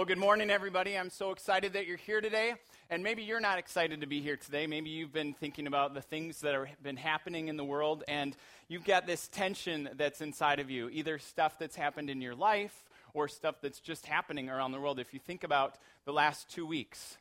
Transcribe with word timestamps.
Well, 0.00 0.06
good 0.06 0.16
morning, 0.16 0.48
everybody. 0.48 0.96
I'm 0.96 1.10
so 1.10 1.30
excited 1.30 1.74
that 1.74 1.86
you're 1.86 1.98
here 1.98 2.22
today. 2.22 2.54
And 2.88 3.02
maybe 3.02 3.22
you're 3.22 3.38
not 3.38 3.58
excited 3.58 4.00
to 4.00 4.06
be 4.06 4.22
here 4.22 4.38
today. 4.38 4.66
Maybe 4.66 4.88
you've 4.88 5.12
been 5.12 5.34
thinking 5.34 5.66
about 5.66 5.92
the 5.92 6.00
things 6.00 6.40
that 6.40 6.54
have 6.54 6.82
been 6.82 6.96
happening 6.96 7.48
in 7.48 7.58
the 7.58 7.64
world, 7.66 8.02
and 8.08 8.34
you've 8.66 8.86
got 8.86 9.06
this 9.06 9.28
tension 9.28 9.90
that's 9.98 10.22
inside 10.22 10.58
of 10.58 10.70
you 10.70 10.88
either 10.88 11.18
stuff 11.18 11.58
that's 11.58 11.76
happened 11.76 12.08
in 12.08 12.22
your 12.22 12.34
life 12.34 12.82
or 13.12 13.28
stuff 13.28 13.56
that's 13.60 13.78
just 13.78 14.06
happening 14.06 14.48
around 14.48 14.72
the 14.72 14.80
world. 14.80 14.98
If 14.98 15.12
you 15.12 15.20
think 15.20 15.44
about 15.44 15.74
the 16.06 16.14
last 16.14 16.48
two 16.48 16.64
weeks, 16.64 17.18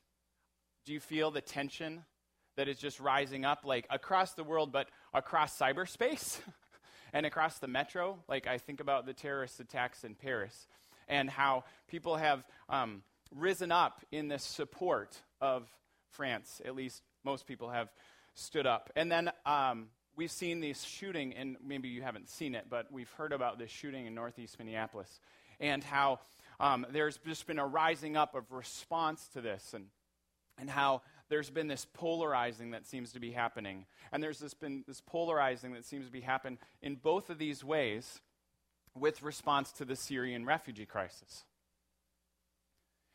do 0.86 0.94
you 0.94 1.02
feel 1.02 1.32
the 1.32 1.42
tension 1.42 2.06
that 2.56 2.70
is 2.70 2.78
just 2.78 3.02
rising 3.02 3.44
up, 3.44 3.66
like 3.66 3.88
across 3.90 4.36
the 4.36 4.46
world, 4.46 4.72
but 4.72 4.88
across 5.14 5.60
cyberspace 5.60 6.40
and 7.12 7.26
across 7.26 7.60
the 7.60 7.68
metro? 7.68 8.20
Like, 8.30 8.48
I 8.48 8.58
think 8.58 8.80
about 8.80 9.06
the 9.06 9.14
terrorist 9.14 9.60
attacks 9.60 10.06
in 10.06 10.16
Paris 10.16 10.66
and 11.10 11.30
how 11.30 11.66
people 11.88 12.16
have 12.16 12.46
um, 12.70 13.02
risen 13.36 13.72
up 13.72 14.06
in 14.12 14.28
this 14.28 14.44
support 14.44 15.18
of 15.42 15.68
France. 16.12 16.62
At 16.64 16.76
least 16.76 17.02
most 17.24 17.48
people 17.48 17.70
have 17.70 17.90
stood 18.36 18.66
up. 18.66 18.92
And 18.96 19.12
then 19.12 19.32
um, 19.46 19.88
we've 20.16 20.32
seen 20.32 20.60
this 20.62 20.84
shooting, 20.84 21.34
and 21.34 21.58
maybe 21.66 21.90
you 21.90 22.02
haven't 22.02 22.30
seen 22.30 22.56
it, 22.56 22.68
but 22.70 22.92
we've 22.92 23.12
heard 23.12 23.34
about 23.34 23.60
this 23.60 23.72
shooting 23.72 24.06
in 24.06 24.16
northeast 24.16 24.58
Minneapolis 24.60 25.20
and 25.60 25.84
how 25.84 26.20
um, 26.60 26.86
there's 26.92 27.18
just 27.26 27.48
been 27.48 27.60
a 27.60 27.66
rising 27.66 28.16
up 28.16 28.36
of 28.36 28.52
response 28.52 29.28
to 29.34 29.42
this 29.42 29.74
and, 29.74 29.86
and 30.58 30.70
how 30.70 31.02
there's 31.30 31.50
been 31.50 31.68
this 31.68 31.86
polarizing 31.94 32.72
that 32.72 32.88
seems 32.88 33.14
to 33.14 33.20
be 33.20 33.32
happening. 33.32 33.86
And 34.12 34.24
there's 34.24 34.40
this 34.40 34.54
been 34.54 34.84
this 34.88 35.02
polarizing 35.02 35.74
that 35.74 35.86
seems 35.86 36.06
to 36.06 36.12
be 36.12 36.22
happening 36.22 36.58
in 36.82 36.96
both 36.96 37.30
of 37.30 37.38
these 37.38 37.64
ways 37.64 38.20
with 38.96 39.24
response 39.24 39.72
to 39.74 39.86
the 39.86 39.96
Syrian 39.96 40.46
refugee 40.46 40.86
crisis. 40.86 41.44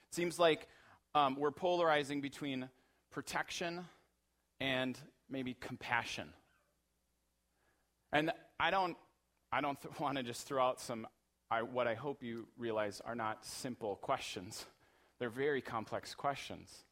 It 0.09 0.15
seems 0.15 0.39
like 0.39 0.69
um, 1.15 1.37
we're 1.37 1.51
polarizing 1.51 2.21
between 2.21 2.69
protection 3.11 3.85
and 4.61 4.99
maybe 5.29 5.55
compassion. 5.61 6.33
And 8.13 8.33
I 8.61 8.71
don't, 8.71 8.97
I 9.53 9.61
don't 9.61 9.81
th- 9.81 9.99
want 9.99 10.17
to 10.19 10.23
just 10.23 10.47
throw 10.47 10.65
out 10.65 10.81
some, 10.81 11.07
I, 11.51 11.63
what 11.63 11.87
I 11.87 11.95
hope 11.95 12.23
you 12.23 12.47
realize 12.57 13.01
are 13.05 13.15
not 13.15 13.45
simple 13.45 13.97
questions. 13.97 14.65
They're 15.19 15.29
very 15.29 15.61
complex 15.61 16.15
questions. 16.15 16.85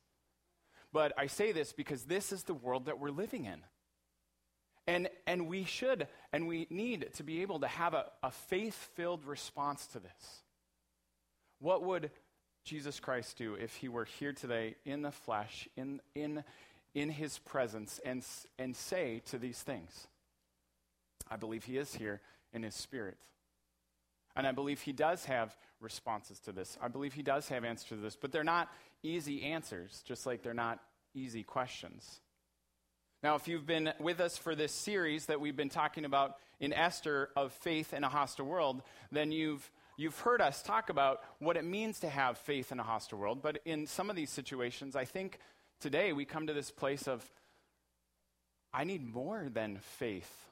But 0.93 1.13
I 1.17 1.27
say 1.27 1.53
this 1.53 1.73
because 1.73 2.05
this 2.05 2.33
is 2.33 2.43
the 2.45 2.55
world 2.55 2.87
that 2.87 2.99
we're 2.99 3.11
living 3.11 3.45
in. 3.45 3.61
And, 4.87 5.09
and 5.27 5.47
we 5.47 5.65
should 5.65 6.09
and 6.33 6.49
we 6.49 6.67
need 6.71 7.09
to 7.15 7.23
be 7.23 7.43
able 7.43 7.61
to 7.61 7.69
have 7.69 7.95
a, 7.95 8.07
a 8.23 8.31
faith 8.31 8.91
filled 8.95 9.25
response 9.25 9.87
to 9.89 10.01
this. 10.01 10.43
What 11.61 11.85
would 11.85 12.11
Jesus 12.65 12.99
Christ 12.99 13.39
do 13.39 13.55
if 13.55 13.75
he 13.77 13.89
were 13.89 14.05
here 14.05 14.33
today 14.33 14.77
in 14.85 15.03
the 15.03 15.13
flesh, 15.13 15.69
in, 15.77 16.01
in, 16.15 16.43
in 16.95 17.11
his 17.11 17.39
presence, 17.39 18.01
and, 18.05 18.25
and 18.59 18.75
say 18.75 19.23
to 19.27 19.39
these 19.39 19.61
things? 19.61 20.09
I 21.31 21.37
believe 21.37 21.65
he 21.65 21.79
is 21.79 21.95
here 21.95 22.21
in 22.53 22.63
his 22.63 22.75
spirit. 22.75 23.17
And 24.35 24.47
I 24.47 24.53
believe 24.53 24.81
he 24.81 24.93
does 24.93 25.27
have 25.27 25.57
responses 25.81 26.41
to 26.41 26.53
this. 26.53 26.79
I 26.81 26.89
believe 26.89 27.13
he 27.13 27.23
does 27.23 27.49
have 27.49 27.65
answers 27.65 27.89
to 27.91 27.97
this, 27.97 28.17
but 28.17 28.33
they're 28.33 28.45
not 28.45 28.69
easy 29.03 29.43
answers, 29.43 30.03
just 30.07 30.27
like 30.27 30.43
they're 30.43 30.55
not 30.55 30.81
easy 31.15 31.43
questions. 31.43 32.21
Now, 33.23 33.37
if 33.37 33.47
you've 33.47 33.67
been 33.67 33.93
with 34.01 34.21
us 34.21 34.37
for 34.37 34.57
this 34.57 34.73
series 34.73 35.27
that 35.27 35.41
we've 35.41 35.55
been 35.55 35.69
talking 35.69 36.05
about 36.05 36.39
in 36.59 36.73
Esther 36.73 37.31
of 37.37 37.53
faith 37.53 37.95
in 37.95 38.03
a 38.03 38.09
hostile 38.09 38.47
world, 38.47 38.83
then 39.13 39.31
you've, 39.31 39.71
you've 39.97 40.19
heard 40.19 40.41
us 40.41 40.61
talk 40.61 40.91
about 40.91 41.21
what 41.39 41.57
it 41.57 41.65
means 41.65 42.01
to 42.01 42.09
have 42.09 42.37
faith 42.37 42.73
in 42.73 42.81
a 42.81 42.83
hostile 42.83 43.19
world. 43.19 43.41
But 43.41 43.61
in 43.65 43.87
some 43.87 44.11
of 44.11 44.17
these 44.17 44.31
situations, 44.31 44.97
I 44.97 45.05
think 45.05 45.39
today 45.81 46.13
we 46.13 46.25
come 46.25 46.49
to 46.49 46.53
this 46.53 46.73
place 46.73 47.07
of, 47.07 47.25
I 48.75 48.83
need 48.83 49.15
more 49.15 49.47
than 49.53 49.79
faith 49.99 50.49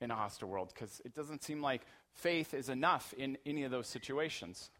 in 0.00 0.10
a 0.10 0.16
hostile 0.16 0.48
world 0.48 0.72
because 0.74 1.00
it 1.04 1.14
doesn't 1.14 1.44
seem 1.44 1.62
like 1.62 1.82
faith 2.14 2.52
is 2.52 2.68
enough 2.68 3.14
in 3.16 3.38
any 3.46 3.62
of 3.62 3.70
those 3.70 3.86
situations. 3.86 4.70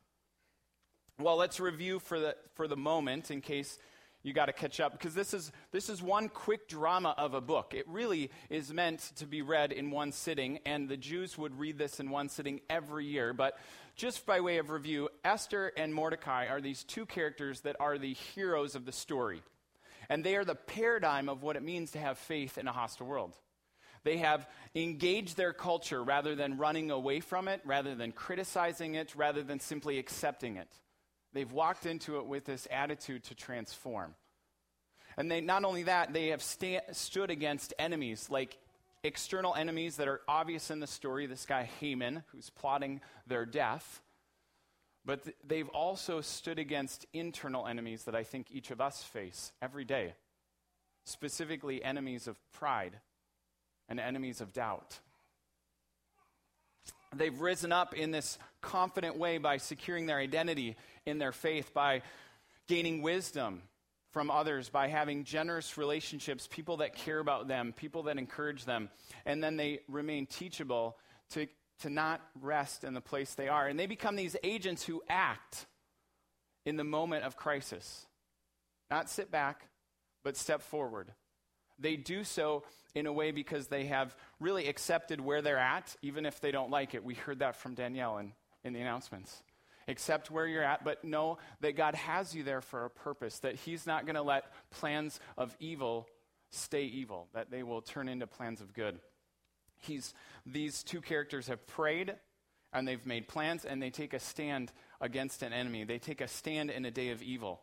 Well, 1.21 1.37
let's 1.37 1.60
review 1.60 2.00
for 2.00 2.19
the, 2.19 2.34
for 2.54 2.66
the 2.66 2.77
moment 2.77 3.31
in 3.31 3.43
case 3.43 3.78
you 4.28 4.34
got 4.34 4.47
to 4.47 4.53
catch 4.53 4.78
up 4.78 4.93
because 4.93 5.15
this 5.15 5.33
is 5.33 5.50
this 5.72 5.89
is 5.89 6.03
one 6.03 6.28
quick 6.28 6.69
drama 6.69 7.15
of 7.16 7.34
a 7.34 7.41
book. 7.41 7.72
It 7.75 7.89
really 7.89 8.31
is 8.50 8.72
meant 8.72 9.00
to 9.16 9.27
be 9.27 9.43
read 9.43 9.72
in 9.72 9.91
one 9.91 10.12
sitting 10.12 10.61
and 10.66 10.89
the 10.89 10.97
Jews 10.99 11.39
would 11.39 11.59
read 11.59 11.78
this 11.78 11.99
in 11.99 12.11
one 12.11 12.28
sitting 12.28 12.61
every 12.69 13.06
year. 13.06 13.33
But 13.33 13.59
just 13.97 14.27
by 14.27 14.41
way 14.41 14.59
of 14.59 14.71
review, 14.71 15.09
Esther 15.25 15.72
and 15.77 15.94
Mordecai 15.94 16.47
are 16.47 16.61
these 16.61 16.84
two 16.84 17.06
characters 17.06 17.62
that 17.62 17.77
are 17.81 17.99
the 17.99 18.12
heroes 18.12 18.75
of 18.75 18.84
the 18.84 18.93
story. 18.93 19.43
And 20.11 20.22
they 20.22 20.37
are 20.37 20.45
the 20.45 20.55
paradigm 20.55 21.28
of 21.28 21.43
what 21.43 21.56
it 21.56 21.62
means 21.62 21.93
to 21.93 21.99
have 21.99 22.19
faith 22.19 22.59
in 22.59 22.69
a 22.69 22.72
hostile 22.72 23.06
world. 23.06 23.34
They 24.05 24.19
have 24.19 24.49
engaged 24.75 25.37
their 25.37 25.53
culture 25.53 26.03
rather 26.03 26.34
than 26.34 26.59
running 26.59 26.91
away 26.91 27.21
from 27.21 27.49
it, 27.49 27.60
rather 27.65 27.95
than 27.95 28.12
criticizing 28.12 28.95
it, 28.95 29.15
rather 29.16 29.43
than 29.43 29.59
simply 29.59 29.99
accepting 29.99 30.56
it. 30.56 30.69
They've 31.33 31.50
walked 31.50 31.87
into 31.87 32.19
it 32.19 32.27
with 32.27 32.44
this 32.44 32.66
attitude 32.71 33.25
to 33.25 33.34
transform. 33.34 34.15
And 35.16 35.31
they, 35.31 35.41
not 35.41 35.65
only 35.65 35.84
that, 35.84 36.12
they 36.12 36.28
have 36.28 36.43
sta- 36.43 36.93
stood 36.93 37.31
against 37.31 37.75
enemies, 37.78 38.28
like 38.31 38.56
external 39.03 39.55
enemies 39.55 39.97
that 39.97 40.09
are 40.09 40.21
obvious 40.28 40.71
in 40.71 40.81
the 40.81 40.87
story. 40.87 41.27
This 41.27 41.44
guy, 41.44 41.69
Haman, 41.81 42.22
who's 42.28 42.50
plotting 42.50 43.00
their 43.27 43.44
death. 43.44 44.00
But 45.05 45.25
th- 45.25 45.37
they've 45.47 45.69
also 45.71 46.21
stood 46.21 46.59
against 46.59 47.06
internal 47.12 47.66
enemies 47.66 48.05
that 48.05 48.15
I 48.15 48.22
think 48.22 48.47
each 48.50 48.71
of 48.71 48.81
us 48.81 49.03
face 49.03 49.53
every 49.60 49.84
day, 49.84 50.15
specifically 51.05 51.83
enemies 51.83 52.28
of 52.28 52.39
pride 52.53 53.00
and 53.89 53.99
enemies 53.99 54.41
of 54.41 54.53
doubt. 54.53 55.00
They've 57.14 57.41
risen 57.41 57.72
up 57.72 57.94
in 57.94 58.10
this 58.10 58.38
confident 58.60 59.16
way 59.16 59.38
by 59.38 59.56
securing 59.56 60.06
their 60.06 60.19
identity 60.19 60.76
in 61.06 61.19
their 61.19 61.32
faith, 61.32 61.72
by 61.72 62.02
gaining 62.66 63.02
wisdom 63.02 63.62
from 64.12 64.30
others, 64.30 64.69
by 64.69 64.88
having 64.88 65.24
generous 65.24 65.78
relationships, 65.78 66.48
people 66.50 66.78
that 66.78 66.94
care 66.94 67.18
about 67.18 67.48
them, 67.48 67.72
people 67.72 68.04
that 68.04 68.18
encourage 68.18 68.64
them. 68.64 68.91
And 69.24 69.42
then 69.42 69.56
they 69.56 69.80
remain 69.88 70.26
teachable 70.26 70.97
to, 71.30 71.47
to 71.80 71.91
not 71.91 72.20
rest 72.41 72.84
in 72.84 72.94
the 72.94 73.00
place 73.00 73.34
they 73.34 73.48
are. 73.48 73.66
And 73.66 73.78
they 73.78 73.86
become 73.86 74.16
these 74.16 74.36
agents 74.42 74.84
who 74.84 75.02
act 75.08 75.66
in 76.64 76.76
the 76.76 76.84
moment 76.84 77.24
of 77.24 77.36
crisis. 77.36 78.06
Not 78.91 79.08
sit 79.08 79.30
back, 79.30 79.68
but 80.24 80.36
step 80.36 80.62
forward. 80.62 81.12
They 81.78 81.97
do 81.97 82.24
so 82.24 82.64
in 82.94 83.06
a 83.06 83.12
way 83.12 83.31
because 83.31 83.69
they 83.69 83.87
have 83.87 84.16
really 84.41 84.69
accepted 84.69 85.21
where 85.21 85.43
they're 85.43 85.59
at, 85.59 85.94
even 86.03 86.26
if 86.26 86.41
they 86.41 86.50
don't 86.50 86.71
like 86.71 86.94
it. 86.94 87.04
We 87.04 87.15
heard 87.15 87.41
that 87.41 87.56
from 87.56 87.75
Danielle 87.75 88.19
in, 88.19 88.32
in 88.65 88.72
the 88.72 88.81
announcements. 88.81 89.43
Accept 89.87 90.31
where 90.31 90.47
you're 90.47 90.65
at, 90.65 90.84
but 90.84 91.04
know 91.04 91.38
that 91.60 91.77
God 91.77 91.94
has 91.94 92.34
you 92.34 92.43
there 92.43 92.60
for 92.60 92.84
a 92.84 92.91
purpose, 92.91 93.38
that 93.41 93.54
He's 93.54 93.87
not 93.87 94.04
going 94.04 94.16
to 94.16 94.22
let 94.22 94.53
plans 94.71 95.19
of 95.37 95.56
evil 95.60 96.07
stay 96.51 96.84
evil, 96.84 97.28
that 97.34 97.51
they 97.51 97.62
will 97.62 97.83
turn 97.83 98.09
into 98.09 98.27
plans 98.27 98.60
of 98.60 98.72
good. 98.72 98.98
He's, 99.80 100.15
these 100.45 100.83
two 100.83 101.01
characters 101.01 101.48
have 101.48 101.66
prayed 101.66 102.15
and 102.72 102.86
they've 102.86 103.04
made 103.07 103.28
plans 103.28 103.65
and 103.65 103.80
they 103.80 103.91
take 103.91 104.12
a 104.12 104.18
stand 104.18 104.72
against 105.01 105.42
an 105.42 105.53
enemy. 105.53 105.84
They 105.84 105.98
take 105.98 106.21
a 106.21 106.28
stand 106.28 106.71
in 106.71 106.84
a 106.84 106.91
day 106.91 107.10
of 107.10 107.22
evil. 107.22 107.62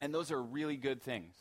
And 0.00 0.14
those 0.14 0.30
are 0.30 0.40
really 0.40 0.76
good 0.76 1.02
things. 1.02 1.34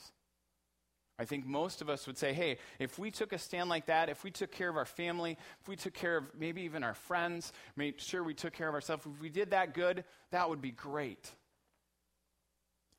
I 1.20 1.26
think 1.26 1.46
most 1.46 1.82
of 1.82 1.90
us 1.90 2.08
would 2.08 2.18
say, 2.18 2.32
hey, 2.32 2.58
if 2.80 2.98
we 2.98 3.12
took 3.12 3.34
a 3.34 3.38
stand 3.38 3.70
like 3.70 3.88
that, 3.88 4.08
if 4.08 4.24
we 4.24 4.32
took 4.32 4.52
care 4.52 4.70
of 4.70 4.78
our 4.78 4.86
family, 4.86 5.38
if 5.60 5.68
we 5.68 5.76
took 5.76 5.94
care 5.94 6.16
of 6.16 6.24
maybe 6.40 6.62
even 6.62 6.82
our 6.82 6.94
friends, 6.94 7.52
made 7.76 8.00
sure 8.00 8.24
we 8.24 8.34
took 8.34 8.54
care 8.54 8.70
of 8.70 8.74
ourselves, 8.74 9.06
if 9.06 9.22
we 9.22 9.30
did 9.30 9.52
that 9.52 9.74
good, 9.74 10.06
that 10.32 10.50
would 10.50 10.62
be 10.62 10.72
great. 10.72 11.30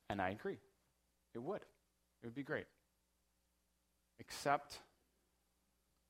And 0.07 0.21
I 0.21 0.29
agree. 0.29 0.59
It 1.33 1.39
would. 1.39 1.61
It 2.21 2.27
would 2.27 2.35
be 2.35 2.43
great. 2.43 2.67
Except 4.19 4.77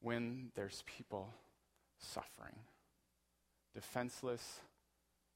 when 0.02 0.52
there's 0.54 0.84
people 0.86 1.34
suffering, 1.98 2.56
defenseless 3.74 4.60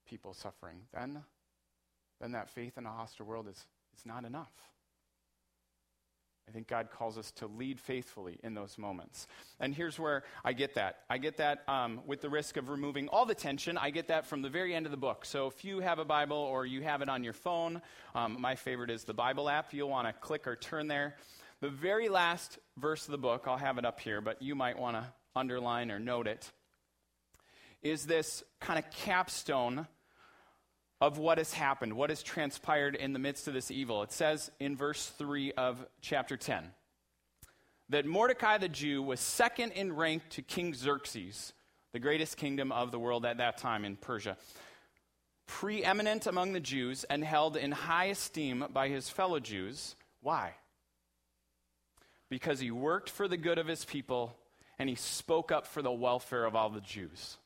people 0.05 0.33
suffering. 0.33 0.81
Then, 0.93 1.23
then 2.19 2.33
that 2.33 2.49
faith 2.49 2.77
in 2.77 2.85
a 2.85 2.91
hostile 2.91 3.27
world 3.27 3.47
is, 3.47 3.65
is 3.97 4.05
not 4.05 4.25
enough. 4.25 4.51
I 6.47 6.51
think 6.51 6.67
God 6.67 6.89
calls 6.91 7.17
us 7.17 7.31
to 7.31 7.47
lead 7.47 7.79
faithfully 7.79 8.37
in 8.43 8.53
those 8.53 8.77
moments. 8.77 9.27
And 9.59 9.73
here's 9.73 9.99
where 9.99 10.23
I 10.43 10.53
get 10.53 10.75
that. 10.75 10.97
I 11.09 11.17
get 11.17 11.37
that 11.37 11.67
um, 11.67 12.01
with 12.05 12.21
the 12.21 12.29
risk 12.29 12.57
of 12.57 12.69
removing 12.69 13.07
all 13.07 13.25
the 13.25 13.35
tension. 13.35 13.77
I 13.77 13.89
get 13.89 14.09
that 14.09 14.27
from 14.27 14.43
the 14.43 14.49
very 14.49 14.75
end 14.75 14.85
of 14.85 14.91
the 14.91 14.97
book. 14.97 15.25
So 15.25 15.47
if 15.47 15.65
you 15.65 15.79
have 15.79 15.97
a 15.97 16.05
Bible 16.05 16.37
or 16.37 16.65
you 16.65 16.81
have 16.81 17.01
it 17.01 17.09
on 17.09 17.23
your 17.23 17.33
phone, 17.33 17.81
um, 18.13 18.37
my 18.39 18.55
favorite 18.55 18.91
is 18.91 19.05
the 19.05 19.13
Bible 19.13 19.49
app. 19.49 19.73
You'll 19.73 19.89
want 19.89 20.07
to 20.07 20.13
click 20.13 20.47
or 20.47 20.55
turn 20.55 20.87
there. 20.87 21.15
The 21.61 21.69
very 21.69 22.09
last 22.09 22.59
verse 22.77 23.05
of 23.05 23.11
the 23.11 23.17
book, 23.17 23.45
I'll 23.47 23.57
have 23.57 23.77
it 23.79 23.85
up 23.85 23.99
here, 23.99 24.21
but 24.21 24.41
you 24.41 24.53
might 24.53 24.77
want 24.77 24.97
to 24.97 25.05
underline 25.35 25.89
or 25.89 25.99
note 25.99 26.27
it, 26.27 26.51
is 27.81 28.05
this 28.05 28.43
kind 28.59 28.77
of 28.77 28.89
capstone 28.91 29.87
of 31.01 31.17
what 31.17 31.37
has 31.37 31.53
happened, 31.53 31.93
what 31.93 32.09
has 32.09 32.23
transpired 32.23 32.95
in 32.95 33.13
the 33.13 33.19
midst 33.19 33.47
of 33.47 33.53
this 33.53 33.69
evil. 33.69 34.03
It 34.03 34.11
says 34.11 34.49
in 34.59 34.75
verse 34.75 35.07
3 35.17 35.51
of 35.53 35.85
chapter 36.01 36.37
10 36.37 36.71
that 37.89 38.05
Mordecai 38.05 38.57
the 38.57 38.69
Jew 38.69 39.03
was 39.03 39.19
second 39.19 39.71
in 39.73 39.93
rank 39.93 40.23
to 40.31 40.41
King 40.41 40.73
Xerxes, 40.73 41.53
the 41.91 41.99
greatest 41.99 42.37
kingdom 42.37 42.71
of 42.71 42.91
the 42.91 42.99
world 42.99 43.25
at 43.25 43.37
that 43.37 43.57
time 43.57 43.85
in 43.85 43.95
Persia. 43.95 44.37
Preeminent 45.47 46.25
among 46.25 46.53
the 46.53 46.59
Jews 46.59 47.03
and 47.03 47.23
held 47.23 47.55
in 47.55 47.71
high 47.71 48.05
esteem 48.05 48.65
by 48.73 48.89
his 48.89 49.09
fellow 49.09 49.39
Jews. 49.39 49.95
Why? 50.21 50.53
Because 52.29 52.59
he 52.59 52.71
worked 52.71 53.09
for 53.09 53.27
the 53.27 53.37
good 53.37 53.59
of 53.59 53.67
his 53.67 53.85
people 53.85 54.35
and 54.79 54.89
he 54.89 54.95
spoke 54.95 55.51
up 55.51 55.67
for 55.67 55.83
the 55.83 55.91
welfare 55.91 56.45
of 56.45 56.55
all 56.55 56.69
the 56.69 56.81
Jews. 56.81 57.37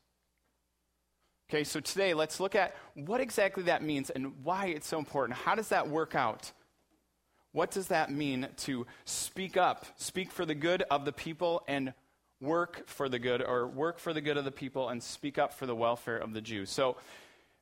Okay, 1.50 1.64
so 1.64 1.80
today 1.80 2.14
let's 2.14 2.38
look 2.38 2.54
at 2.54 2.76
what 2.94 3.20
exactly 3.20 3.64
that 3.64 3.82
means 3.82 4.08
and 4.10 4.44
why 4.44 4.66
it's 4.66 4.86
so 4.86 5.00
important. 5.00 5.36
How 5.36 5.56
does 5.56 5.70
that 5.70 5.88
work 5.88 6.14
out? 6.14 6.52
What 7.50 7.72
does 7.72 7.88
that 7.88 8.12
mean 8.12 8.46
to 8.58 8.86
speak 9.04 9.56
up, 9.56 9.84
speak 9.96 10.30
for 10.30 10.46
the 10.46 10.54
good 10.54 10.84
of 10.92 11.04
the 11.04 11.12
people 11.12 11.64
and 11.66 11.92
work 12.40 12.86
for 12.86 13.08
the 13.08 13.18
good, 13.18 13.42
or 13.42 13.66
work 13.66 13.98
for 13.98 14.12
the 14.12 14.20
good 14.20 14.36
of 14.36 14.44
the 14.44 14.52
people 14.52 14.90
and 14.90 15.02
speak 15.02 15.38
up 15.38 15.52
for 15.52 15.66
the 15.66 15.74
welfare 15.74 16.18
of 16.18 16.34
the 16.34 16.40
Jews? 16.40 16.70
So, 16.70 16.98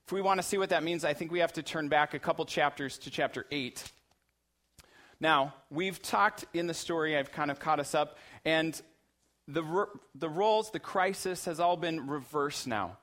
if 0.06 0.12
we 0.12 0.20
want 0.20 0.38
to 0.38 0.46
see 0.46 0.58
what 0.58 0.69
that 0.69 0.82
means, 0.82 1.02
I 1.02 1.14
think 1.14 1.32
we 1.32 1.38
have 1.38 1.55
to 1.55 1.62
turn 1.62 1.88
back 1.88 2.12
a 2.12 2.19
couple 2.19 2.44
chapters 2.44 2.99
to 2.99 3.11
chapter 3.11 3.46
8. 3.50 3.90
Now, 5.19 5.55
we've 5.70 6.02
talked 6.02 6.44
in 6.52 6.67
the 6.67 6.75
story, 6.75 7.17
I've 7.17 7.32
kind 7.32 7.50
of 7.50 7.58
caught 7.58 7.81
us 7.81 7.94
up, 7.94 8.19
and 8.44 8.79
the, 9.46 9.87
the 10.14 10.29
roles, 10.29 10.73
the 10.73 10.79
crisis 10.79 11.46
has 11.46 11.58
all 11.58 11.79
been 11.79 12.06
reversed 12.06 12.67
now 12.67 12.99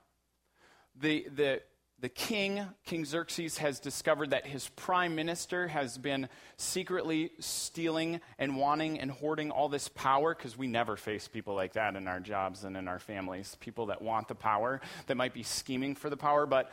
the, 0.99 1.27
the, 1.35 1.61
the 1.99 2.09
king, 2.09 2.65
King 2.85 3.05
Xerxes, 3.05 3.57
has 3.57 3.79
discovered 3.79 4.31
that 4.31 4.45
his 4.45 4.69
prime 4.69 5.15
minister 5.15 5.67
has 5.67 5.97
been 5.97 6.27
secretly 6.57 7.31
stealing 7.39 8.21
and 8.37 8.57
wanting 8.57 8.99
and 8.99 9.09
hoarding 9.09 9.51
all 9.51 9.69
this 9.69 9.87
power 9.87 10.35
because 10.35 10.57
we 10.57 10.67
never 10.67 10.97
face 10.97 11.27
people 11.27 11.55
like 11.55 11.73
that 11.73 11.95
in 11.95 12.07
our 12.07 12.19
jobs 12.19 12.63
and 12.63 12.75
in 12.75 12.87
our 12.87 12.99
families. 12.99 13.55
People 13.59 13.87
that 13.87 14.01
want 14.01 14.27
the 14.27 14.35
power, 14.35 14.81
that 15.07 15.15
might 15.15 15.33
be 15.33 15.43
scheming 15.43 15.95
for 15.95 16.09
the 16.09 16.17
power. 16.17 16.45
But 16.45 16.71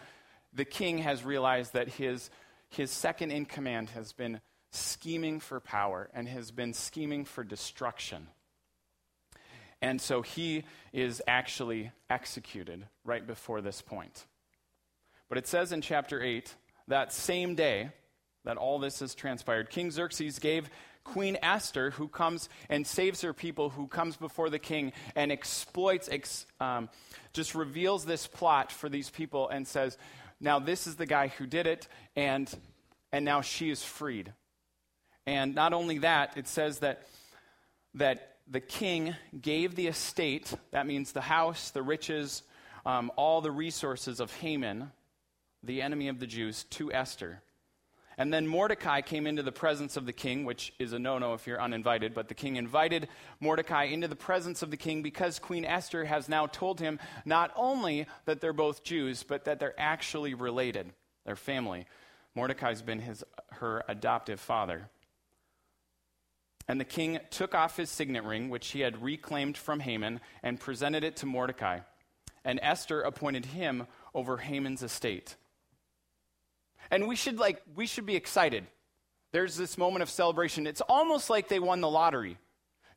the 0.52 0.64
king 0.64 0.98
has 0.98 1.24
realized 1.24 1.74
that 1.74 1.88
his, 1.88 2.30
his 2.68 2.90
second 2.90 3.30
in 3.30 3.46
command 3.46 3.90
has 3.90 4.12
been 4.12 4.40
scheming 4.70 5.38
for 5.38 5.60
power 5.60 6.10
and 6.14 6.26
has 6.28 6.50
been 6.50 6.72
scheming 6.72 7.24
for 7.24 7.44
destruction. 7.44 8.26
And 9.82 10.00
so 10.00 10.22
he 10.22 10.64
is 10.92 11.20
actually 11.26 11.90
executed 12.08 12.86
right 13.04 13.26
before 13.26 13.60
this 13.60 13.82
point. 13.82 14.26
But 15.28 15.38
it 15.38 15.48
says 15.48 15.72
in 15.72 15.82
chapter 15.82 16.22
8 16.22 16.54
that 16.86 17.12
same 17.12 17.56
day 17.56 17.90
that 18.44 18.56
all 18.56 18.78
this 18.78 19.00
has 19.00 19.14
transpired, 19.14 19.70
King 19.70 19.90
Xerxes 19.90 20.38
gave 20.38 20.70
Queen 21.04 21.36
Esther, 21.42 21.90
who 21.90 22.06
comes 22.06 22.48
and 22.68 22.86
saves 22.86 23.22
her 23.22 23.32
people, 23.32 23.70
who 23.70 23.88
comes 23.88 24.16
before 24.16 24.50
the 24.50 24.60
king 24.60 24.92
and 25.16 25.32
exploits, 25.32 26.08
ex, 26.08 26.46
um, 26.60 26.88
just 27.32 27.56
reveals 27.56 28.04
this 28.04 28.28
plot 28.28 28.70
for 28.70 28.88
these 28.88 29.10
people 29.10 29.48
and 29.48 29.66
says, 29.66 29.98
Now 30.40 30.60
this 30.60 30.86
is 30.86 30.94
the 30.94 31.06
guy 31.06 31.28
who 31.28 31.46
did 31.46 31.66
it, 31.66 31.88
and, 32.14 32.48
and 33.10 33.24
now 33.24 33.40
she 33.40 33.70
is 33.70 33.82
freed. 33.82 34.32
And 35.26 35.56
not 35.56 35.72
only 35.72 35.98
that, 35.98 36.36
it 36.36 36.46
says 36.46 36.78
that, 36.80 37.06
that 37.94 38.31
the 38.52 38.60
king 38.60 39.16
gave 39.40 39.74
the 39.74 39.86
estate, 39.86 40.54
that 40.72 40.86
means 40.86 41.12
the 41.12 41.22
house, 41.22 41.70
the 41.70 41.82
riches, 41.82 42.42
um, 42.84 43.10
all 43.16 43.40
the 43.40 43.50
resources 43.50 44.20
of 44.20 44.30
Haman, 44.36 44.92
the 45.62 45.80
enemy 45.80 46.08
of 46.08 46.20
the 46.20 46.26
Jews, 46.26 46.64
to 46.64 46.92
Esther. 46.92 47.40
And 48.18 48.32
then 48.32 48.46
Mordecai 48.46 49.00
came 49.00 49.26
into 49.26 49.42
the 49.42 49.52
presence 49.52 49.96
of 49.96 50.04
the 50.04 50.12
king, 50.12 50.44
which 50.44 50.74
is 50.78 50.92
a 50.92 50.98
no 50.98 51.16
no 51.16 51.32
if 51.32 51.46
you're 51.46 51.60
uninvited, 51.60 52.12
but 52.12 52.28
the 52.28 52.34
king 52.34 52.56
invited 52.56 53.08
Mordecai 53.40 53.84
into 53.84 54.06
the 54.06 54.16
presence 54.16 54.62
of 54.62 54.70
the 54.70 54.76
king 54.76 55.02
because 55.02 55.38
Queen 55.38 55.64
Esther 55.64 56.04
has 56.04 56.28
now 56.28 56.46
told 56.46 56.78
him 56.78 57.00
not 57.24 57.52
only 57.56 58.06
that 58.26 58.42
they're 58.42 58.52
both 58.52 58.84
Jews, 58.84 59.22
but 59.22 59.46
that 59.46 59.60
they're 59.60 59.80
actually 59.80 60.34
related, 60.34 60.92
their 61.24 61.36
family. 61.36 61.86
Mordecai's 62.34 62.82
been 62.82 63.00
his, 63.00 63.24
her 63.52 63.82
adoptive 63.88 64.40
father. 64.40 64.90
And 66.72 66.80
the 66.80 66.86
king 66.86 67.20
took 67.28 67.54
off 67.54 67.76
his 67.76 67.90
signet 67.90 68.24
ring, 68.24 68.48
which 68.48 68.68
he 68.68 68.80
had 68.80 69.02
reclaimed 69.02 69.58
from 69.58 69.80
Haman, 69.80 70.22
and 70.42 70.58
presented 70.58 71.04
it 71.04 71.16
to 71.16 71.26
Mordecai. 71.26 71.80
And 72.46 72.58
Esther 72.62 73.02
appointed 73.02 73.44
him 73.44 73.86
over 74.14 74.38
Haman's 74.38 74.82
estate. 74.82 75.36
And 76.90 77.06
we 77.06 77.14
should 77.14 77.38
like 77.38 77.60
we 77.76 77.84
should 77.84 78.06
be 78.06 78.16
excited. 78.16 78.66
There's 79.32 79.54
this 79.54 79.76
moment 79.76 80.02
of 80.02 80.08
celebration. 80.08 80.66
It's 80.66 80.80
almost 80.80 81.28
like 81.28 81.48
they 81.48 81.58
won 81.58 81.82
the 81.82 81.90
lottery. 81.90 82.38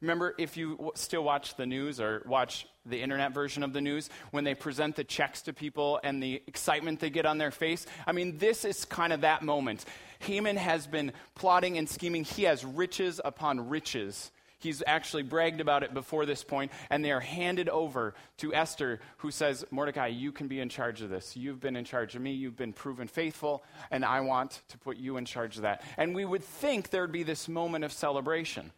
Remember, 0.01 0.35
if 0.37 0.57
you 0.57 0.71
w- 0.71 0.91
still 0.95 1.23
watch 1.23 1.55
the 1.55 1.65
news 1.65 1.99
or 1.99 2.23
watch 2.25 2.67
the 2.85 3.01
internet 3.01 3.33
version 3.33 3.63
of 3.63 3.73
the 3.73 3.81
news, 3.81 4.09
when 4.31 4.43
they 4.43 4.53
present 4.53 4.95
the 4.95 5.03
checks 5.03 5.41
to 5.43 5.53
people 5.53 5.99
and 6.03 6.21
the 6.21 6.41
excitement 6.47 6.99
they 6.99 7.09
get 7.09 7.25
on 7.25 7.37
their 7.37 7.51
face? 7.51 7.85
I 8.05 8.11
mean, 8.11 8.37
this 8.37 8.65
is 8.65 8.85
kind 8.85 9.13
of 9.13 9.21
that 9.21 9.41
moment. 9.41 9.85
Haman 10.19 10.57
has 10.57 10.87
been 10.87 11.11
plotting 11.35 11.77
and 11.77 11.89
scheming. 11.89 12.23
He 12.23 12.43
has 12.43 12.63
riches 12.63 13.19
upon 13.23 13.69
riches. 13.69 14.31
He's 14.59 14.81
actually 14.87 15.23
bragged 15.23 15.61
about 15.61 15.83
it 15.83 15.93
before 15.93 16.25
this 16.25 16.43
point, 16.43 16.71
and 16.89 17.05
they 17.05 17.11
are 17.11 17.19
handed 17.19 17.69
over 17.69 18.15
to 18.37 18.53
Esther, 18.53 18.99
who 19.17 19.29
says, 19.29 19.63
Mordecai, 19.69 20.07
you 20.07 20.31
can 20.31 20.47
be 20.47 20.59
in 20.59 20.69
charge 20.69 21.01
of 21.01 21.09
this. 21.09 21.37
You've 21.37 21.59
been 21.59 21.75
in 21.75 21.85
charge 21.85 22.15
of 22.15 22.21
me. 22.21 22.31
You've 22.31 22.57
been 22.57 22.73
proven 22.73 23.07
faithful, 23.07 23.63
and 23.91 24.03
I 24.03 24.21
want 24.21 24.61
to 24.69 24.77
put 24.79 24.97
you 24.97 25.17
in 25.17 25.25
charge 25.25 25.57
of 25.57 25.63
that. 25.63 25.83
And 25.97 26.15
we 26.15 26.25
would 26.25 26.43
think 26.43 26.89
there 26.89 27.01
would 27.01 27.11
be 27.11 27.23
this 27.23 27.47
moment 27.47 27.83
of 27.83 27.91
celebration. 27.91 28.71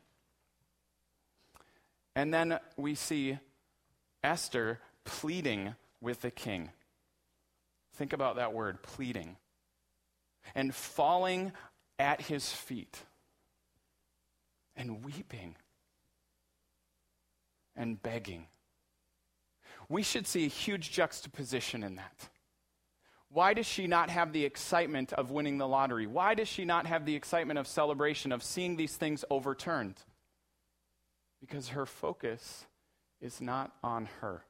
And 2.18 2.34
then 2.34 2.58
we 2.78 2.96
see 2.96 3.38
Esther 4.24 4.80
pleading 5.06 5.76
with 6.02 6.22
the 6.22 6.32
king. 6.32 6.72
Think 7.94 8.12
about 8.12 8.38
that 8.38 8.54
word, 8.54 8.82
pleading 8.82 9.38
and 10.56 10.74
falling 10.74 11.52
at 12.00 12.22
his 12.22 12.52
feet 12.52 13.04
and 14.76 15.06
weeping 15.06 15.58
and 17.76 18.02
begging. 18.02 18.48
We 19.88 20.02
should 20.02 20.26
see 20.26 20.46
a 20.46 20.50
huge 20.50 20.90
juxtaposition 20.92 21.84
in 21.84 21.98
that. 21.98 22.30
Why 23.30 23.54
does 23.54 23.68
she 23.68 23.86
not 23.86 24.10
have 24.10 24.34
the 24.34 24.44
excitement 24.44 25.14
of 25.14 25.30
winning 25.30 25.60
the 25.60 25.68
lottery? 25.68 26.08
Why 26.08 26.34
does 26.34 26.48
she 26.48 26.66
not 26.66 26.88
have 26.88 27.06
the 27.06 27.16
excitement 27.16 27.60
of 27.60 27.68
celebration, 27.68 28.32
of 28.32 28.42
seeing 28.42 28.76
these 28.76 28.96
things 28.96 29.24
overturned? 29.30 30.02
Because 31.40 31.70
her 31.70 31.86
focus 31.86 32.66
is 33.22 33.42
not 33.42 33.72
on 33.84 34.08
her. 34.22 34.44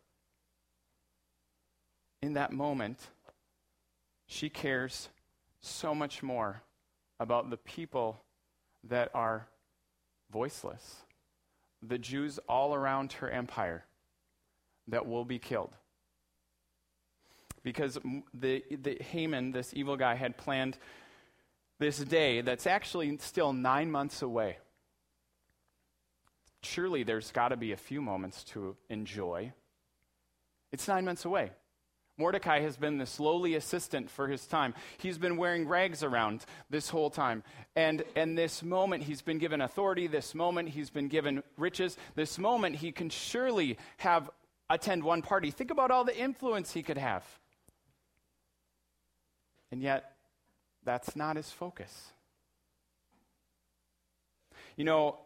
In 2.22 2.34
that 2.34 2.51
moment, 2.51 3.00
she 4.25 4.50
cares 4.50 5.10
so 5.60 5.94
much 5.94 6.24
more 6.24 6.63
about 7.20 7.50
the 7.50 7.58
people 7.58 8.22
that 8.84 9.10
are 9.13 9.48
voiceless, 10.32 11.03
the 11.82 11.98
Jews 11.98 12.39
all 12.48 12.74
around 12.74 13.13
her 13.13 13.29
empire 13.29 13.86
that 14.88 15.06
will 15.06 15.25
be 15.25 15.39
killed. 15.39 15.75
Because 17.63 17.98
the, 18.34 18.63
the 18.70 18.98
Haman, 19.01 19.51
this 19.51 19.74
evil 19.74 19.98
guy, 19.98 20.15
had 20.15 20.38
planned 20.38 20.77
this 21.79 22.00
day 22.00 22.41
that's 22.41 22.65
actually 22.65 23.17
still 23.17 23.53
nine 23.53 23.91
months 23.91 24.22
away. 24.22 24.58
Surely 26.67 27.03
there's 27.03 27.31
got 27.31 27.50
to 27.50 27.57
be 27.57 27.71
a 27.71 27.77
few 27.77 28.01
moments 28.01 28.43
to 28.43 28.75
enjoy. 28.89 29.53
It's 30.71 30.88
nine 30.88 31.05
months 31.05 31.24
away. 31.24 31.51
Mordecai 32.17 32.62
has 32.62 32.77
been 32.77 32.97
this 32.97 33.19
lowly 33.19 33.55
assistant 33.55 34.09
for 34.09 34.27
his 34.27 34.45
time. 34.47 34.74
He's 34.97 35.17
been 35.17 35.38
wearing 35.38 35.67
rags 35.67 36.03
around 36.03 36.45
this 36.69 36.89
whole 36.89 37.09
time. 37.09 37.43
And, 37.75 38.03
and 38.15 38.38
this 38.38 38.63
moment, 38.63 39.03
he's 39.03 39.21
been 39.21 39.38
given 39.38 39.62
authority. 39.62 40.07
This 40.07 40.33
moment, 40.36 40.69
he's 40.69 40.89
been 40.89 41.07
given 41.07 41.43
riches. 41.57 41.95
This 42.15 42.38
moment, 42.38 42.75
he 42.75 42.91
can 42.91 43.09
surely 43.09 43.77
have 43.97 44.29
attend 44.69 45.03
one 45.03 45.21
party. 45.21 45.51
Think 45.51 45.71
about 45.71 45.91
all 45.91 46.03
the 46.03 46.17
influence 46.17 46.74
he 46.74 46.83
could 46.83 46.97
have. 46.97 47.24
And 49.71 49.81
yet, 49.81 50.12
that's 50.83 51.15
not 51.15 51.38
his 51.38 51.51
focus. 51.51 52.12
You 54.75 54.86
know, 54.86 55.19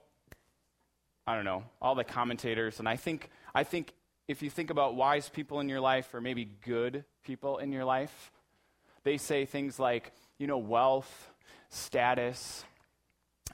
I 1.28 1.36
don't 1.36 1.46
know, 1.46 1.64
all 1.82 1.96
the 1.96 2.04
commentators, 2.04 2.80
and 2.80 2.90
I 2.90 2.96
think, 2.96 3.30
I 3.54 3.64
think 3.64 3.94
if 4.28 4.42
you 4.42 4.50
think 4.50 4.70
about 4.70 4.96
wise 4.96 5.30
people 5.30 5.60
in 5.60 5.70
your 5.70 5.80
life 5.80 6.14
or 6.14 6.22
maybe 6.22 6.46
good 6.66 7.04
people 7.24 7.58
in 7.58 7.72
your 7.72 7.86
life, 7.86 8.32
they 9.04 9.18
say 9.18 9.46
things 9.46 9.80
like, 9.80 10.12
you 10.38 10.48
know, 10.48 10.58
wealth, 10.58 11.32
status, 11.70 12.64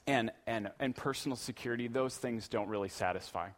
and, 0.06 0.32
and, 0.46 0.72
and 0.80 0.96
personal 0.96 1.36
security, 1.36 1.88
those 1.88 2.16
things 2.16 2.48
don't 2.48 2.70
really 2.70 2.90
satisfy. 2.90 3.50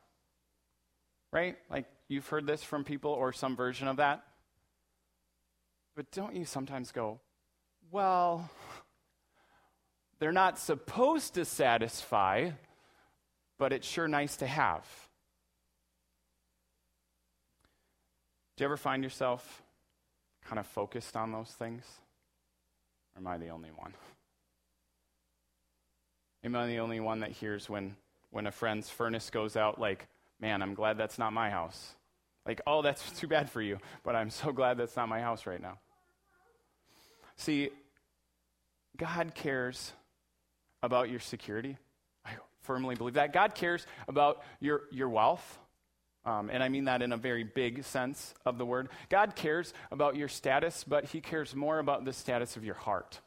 Right? 1.31 1.57
Like 1.69 1.85
you've 2.07 2.27
heard 2.27 2.47
this 2.47 2.63
from 2.63 2.83
people 2.83 3.11
or 3.11 3.31
some 3.31 3.55
version 3.55 3.87
of 3.87 3.97
that. 3.97 4.23
But 5.95 6.11
don't 6.11 6.35
you 6.35 6.45
sometimes 6.45 6.91
go, 6.91 7.19
well, 7.91 8.49
they're 10.19 10.31
not 10.31 10.57
supposed 10.57 11.35
to 11.35 11.45
satisfy, 11.45 12.51
but 13.59 13.73
it's 13.73 13.87
sure 13.87 14.07
nice 14.07 14.37
to 14.37 14.47
have. 14.47 14.83
Do 18.55 18.63
you 18.63 18.65
ever 18.65 18.77
find 18.77 19.03
yourself 19.03 19.61
kind 20.45 20.57
of 20.57 20.65
focused 20.65 21.15
on 21.15 21.31
those 21.31 21.49
things? 21.49 21.83
Or 23.15 23.19
am 23.19 23.27
I 23.27 23.37
the 23.37 23.49
only 23.49 23.69
one? 23.75 23.93
Am 26.43 26.55
I 26.55 26.67
the 26.67 26.79
only 26.79 27.01
one 27.01 27.19
that 27.19 27.31
hears 27.31 27.69
when, 27.69 27.95
when 28.31 28.47
a 28.47 28.51
friend's 28.51 28.89
furnace 28.89 29.29
goes 29.29 29.57
out, 29.57 29.79
like, 29.79 30.07
man, 30.39 30.61
I'm 30.61 30.73
glad 30.73 30.97
that's 30.97 31.19
not 31.19 31.33
my 31.33 31.49
house? 31.49 31.95
Like, 32.45 32.61
oh, 32.65 32.81
that's 32.81 33.11
too 33.19 33.27
bad 33.27 33.49
for 33.49 33.61
you, 33.61 33.77
but 34.03 34.15
I'm 34.15 34.29
so 34.29 34.51
glad 34.51 34.77
that's 34.77 34.95
not 34.95 35.09
my 35.09 35.19
house 35.19 35.45
right 35.45 35.61
now. 35.61 35.77
See, 37.35 37.69
God 38.97 39.35
cares 39.35 39.93
about 40.81 41.09
your 41.09 41.19
security. 41.19 41.77
Firmly 42.61 42.95
believe 42.95 43.15
that. 43.15 43.33
God 43.33 43.55
cares 43.55 43.85
about 44.07 44.43
your, 44.59 44.83
your 44.91 45.09
wealth. 45.09 45.59
Um, 46.25 46.49
and 46.51 46.61
I 46.61 46.69
mean 46.69 46.85
that 46.85 47.01
in 47.01 47.13
a 47.13 47.17
very 47.17 47.43
big 47.43 47.83
sense 47.83 48.33
of 48.45 48.57
the 48.57 48.65
word. 48.65 48.89
God 49.09 49.35
cares 49.35 49.73
about 49.91 50.15
your 50.15 50.27
status, 50.27 50.83
but 50.83 51.05
He 51.05 51.21
cares 51.21 51.55
more 51.55 51.79
about 51.79 52.05
the 52.05 52.13
status 52.13 52.57
of 52.57 52.65
your 52.65 52.75
heart. 52.75 53.21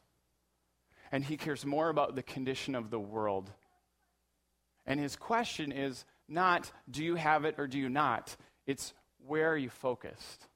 And 1.10 1.24
He 1.24 1.36
cares 1.36 1.64
more 1.64 1.88
about 1.88 2.14
the 2.14 2.22
condition 2.22 2.74
of 2.74 2.90
the 2.90 3.00
world. 3.00 3.50
And 4.86 5.00
His 5.00 5.16
question 5.16 5.72
is 5.72 6.04
not, 6.28 6.70
do 6.90 7.02
you 7.02 7.14
have 7.14 7.44
it 7.44 7.54
or 7.58 7.66
do 7.66 7.78
you 7.78 7.88
not? 7.88 8.36
It's, 8.66 8.92
where 9.26 9.50
are 9.50 9.56
you 9.56 9.70
focused? 9.70 10.46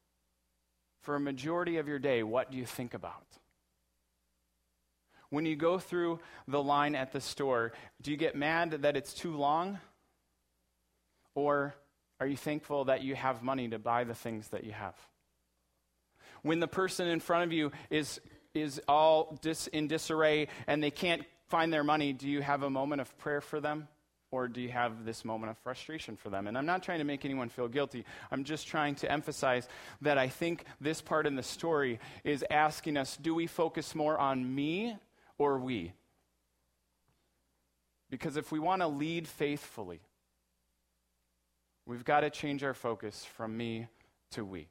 For 1.00 1.14
a 1.14 1.20
majority 1.20 1.78
of 1.78 1.88
your 1.88 1.98
day, 1.98 2.22
what 2.22 2.50
do 2.50 2.56
you 2.56 2.66
think 2.66 2.94
about? 2.94 3.24
When 5.30 5.46
you 5.46 5.56
go 5.56 5.78
through 5.78 6.20
the 6.46 6.62
line 6.62 6.94
at 6.94 7.12
the 7.12 7.20
store, 7.20 7.72
do 8.02 8.10
you 8.10 8.16
get 8.16 8.36
mad 8.36 8.70
that 8.82 8.96
it's 8.96 9.12
too 9.14 9.36
long? 9.36 9.78
Or 11.34 11.74
are 12.20 12.26
you 12.26 12.36
thankful 12.36 12.86
that 12.86 13.02
you 13.02 13.14
have 13.14 13.42
money 13.42 13.68
to 13.68 13.78
buy 13.78 14.04
the 14.04 14.14
things 14.14 14.48
that 14.48 14.64
you 14.64 14.72
have? 14.72 14.94
When 16.42 16.60
the 16.60 16.68
person 16.68 17.08
in 17.08 17.20
front 17.20 17.44
of 17.44 17.52
you 17.52 17.72
is, 17.90 18.20
is 18.54 18.80
all 18.88 19.38
dis, 19.42 19.66
in 19.68 19.88
disarray 19.88 20.48
and 20.66 20.82
they 20.82 20.90
can't 20.90 21.22
find 21.48 21.72
their 21.72 21.84
money, 21.84 22.12
do 22.12 22.28
you 22.28 22.40
have 22.40 22.62
a 22.62 22.70
moment 22.70 23.00
of 23.00 23.18
prayer 23.18 23.40
for 23.40 23.60
them? 23.60 23.88
Or 24.32 24.48
do 24.48 24.60
you 24.60 24.70
have 24.70 25.04
this 25.04 25.24
moment 25.24 25.50
of 25.50 25.58
frustration 25.58 26.16
for 26.16 26.30
them? 26.30 26.46
And 26.46 26.58
I'm 26.58 26.66
not 26.66 26.82
trying 26.82 26.98
to 26.98 27.04
make 27.04 27.24
anyone 27.24 27.48
feel 27.48 27.68
guilty. 27.68 28.04
I'm 28.30 28.44
just 28.44 28.66
trying 28.66 28.96
to 28.96 29.10
emphasize 29.10 29.68
that 30.02 30.18
I 30.18 30.28
think 30.28 30.64
this 30.80 31.00
part 31.00 31.26
in 31.26 31.36
the 31.36 31.42
story 31.42 32.00
is 32.24 32.44
asking 32.50 32.96
us 32.96 33.16
do 33.16 33.34
we 33.34 33.46
focus 33.46 33.94
more 33.94 34.18
on 34.18 34.54
me 34.54 34.96
or 35.38 35.58
we. 35.58 35.92
Because 38.10 38.36
if 38.36 38.52
we 38.52 38.58
want 38.58 38.82
to 38.82 38.88
lead 38.88 39.26
faithfully, 39.26 40.00
we've 41.86 42.04
got 42.04 42.20
to 42.20 42.30
change 42.30 42.62
our 42.62 42.74
focus 42.74 43.24
from 43.36 43.56
me 43.56 43.88
to 44.32 44.44
we. 44.44 44.68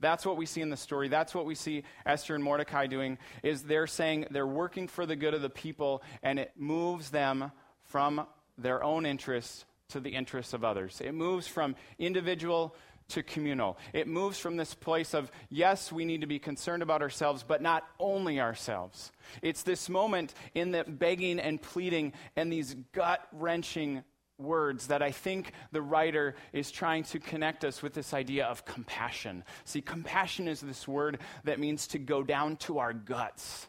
That's 0.00 0.24
what 0.24 0.36
we 0.36 0.46
see 0.46 0.60
in 0.60 0.70
the 0.70 0.76
story. 0.76 1.08
That's 1.08 1.34
what 1.34 1.44
we 1.44 1.56
see 1.56 1.82
Esther 2.06 2.36
and 2.36 2.44
Mordecai 2.44 2.86
doing 2.86 3.18
is 3.42 3.62
they're 3.62 3.88
saying 3.88 4.26
they're 4.30 4.46
working 4.46 4.86
for 4.86 5.06
the 5.06 5.16
good 5.16 5.34
of 5.34 5.42
the 5.42 5.50
people 5.50 6.02
and 6.22 6.38
it 6.38 6.52
moves 6.56 7.10
them 7.10 7.50
from 7.82 8.26
their 8.56 8.82
own 8.84 9.06
interests 9.06 9.64
to 9.88 10.00
the 10.00 10.10
interests 10.10 10.52
of 10.52 10.64
others. 10.64 11.00
It 11.04 11.14
moves 11.14 11.48
from 11.48 11.74
individual 11.98 12.76
to 13.08 13.22
communal. 13.22 13.78
It 13.92 14.06
moves 14.06 14.38
from 14.38 14.56
this 14.56 14.74
place 14.74 15.14
of, 15.14 15.30
yes, 15.48 15.90
we 15.90 16.04
need 16.04 16.20
to 16.20 16.26
be 16.26 16.38
concerned 16.38 16.82
about 16.82 17.02
ourselves, 17.02 17.42
but 17.46 17.62
not 17.62 17.84
only 17.98 18.40
ourselves. 18.40 19.12
It's 19.40 19.62
this 19.62 19.88
moment 19.88 20.34
in 20.54 20.72
the 20.72 20.84
begging 20.84 21.40
and 21.40 21.60
pleading 21.60 22.12
and 22.36 22.52
these 22.52 22.74
gut 22.92 23.26
wrenching 23.32 24.04
words 24.36 24.86
that 24.88 25.02
I 25.02 25.10
think 25.10 25.52
the 25.72 25.82
writer 25.82 26.36
is 26.52 26.70
trying 26.70 27.02
to 27.04 27.18
connect 27.18 27.64
us 27.64 27.82
with 27.82 27.94
this 27.94 28.14
idea 28.14 28.46
of 28.46 28.64
compassion. 28.64 29.42
See, 29.64 29.80
compassion 29.80 30.46
is 30.46 30.60
this 30.60 30.86
word 30.86 31.18
that 31.44 31.58
means 31.58 31.86
to 31.88 31.98
go 31.98 32.22
down 32.22 32.56
to 32.58 32.78
our 32.78 32.92
guts 32.92 33.66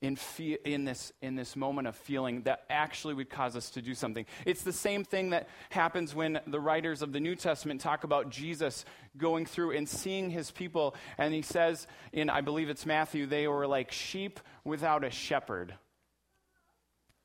in, 0.00 0.16
fe- 0.16 0.58
in, 0.64 0.84
this, 0.84 1.12
in 1.22 1.34
this 1.34 1.56
moment 1.56 1.88
of 1.88 1.96
feeling 1.96 2.42
that 2.42 2.64
actually 2.70 3.14
would 3.14 3.30
cause 3.30 3.56
us 3.56 3.70
to 3.70 3.82
do 3.82 3.94
something. 3.94 4.26
It's 4.46 4.62
the 4.62 4.72
same 4.72 5.04
thing 5.04 5.30
that 5.30 5.48
happens 5.70 6.14
when 6.14 6.40
the 6.46 6.60
writers 6.60 7.02
of 7.02 7.12
the 7.12 7.20
New 7.20 7.34
Testament 7.34 7.80
talk 7.80 8.04
about 8.04 8.30
Jesus 8.30 8.84
going 9.16 9.44
through 9.44 9.72
and 9.72 9.88
seeing 9.88 10.30
his 10.30 10.50
people. 10.50 10.94
And 11.16 11.34
he 11.34 11.42
says 11.42 11.86
in, 12.12 12.30
I 12.30 12.42
believe 12.42 12.68
it's 12.68 12.86
Matthew, 12.86 13.26
they 13.26 13.48
were 13.48 13.66
like 13.66 13.90
sheep 13.90 14.38
without 14.64 15.04
a 15.04 15.10
shepherd. 15.10 15.74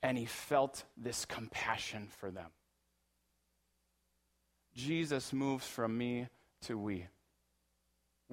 And 0.01 0.17
he 0.17 0.25
felt 0.25 0.83
this 0.97 1.25
compassion 1.25 2.09
for 2.17 2.31
them. 2.31 2.49
Jesus 4.75 5.31
moves 5.31 5.67
from 5.67 5.97
me 5.97 6.27
to 6.63 6.77
we. 6.77 7.05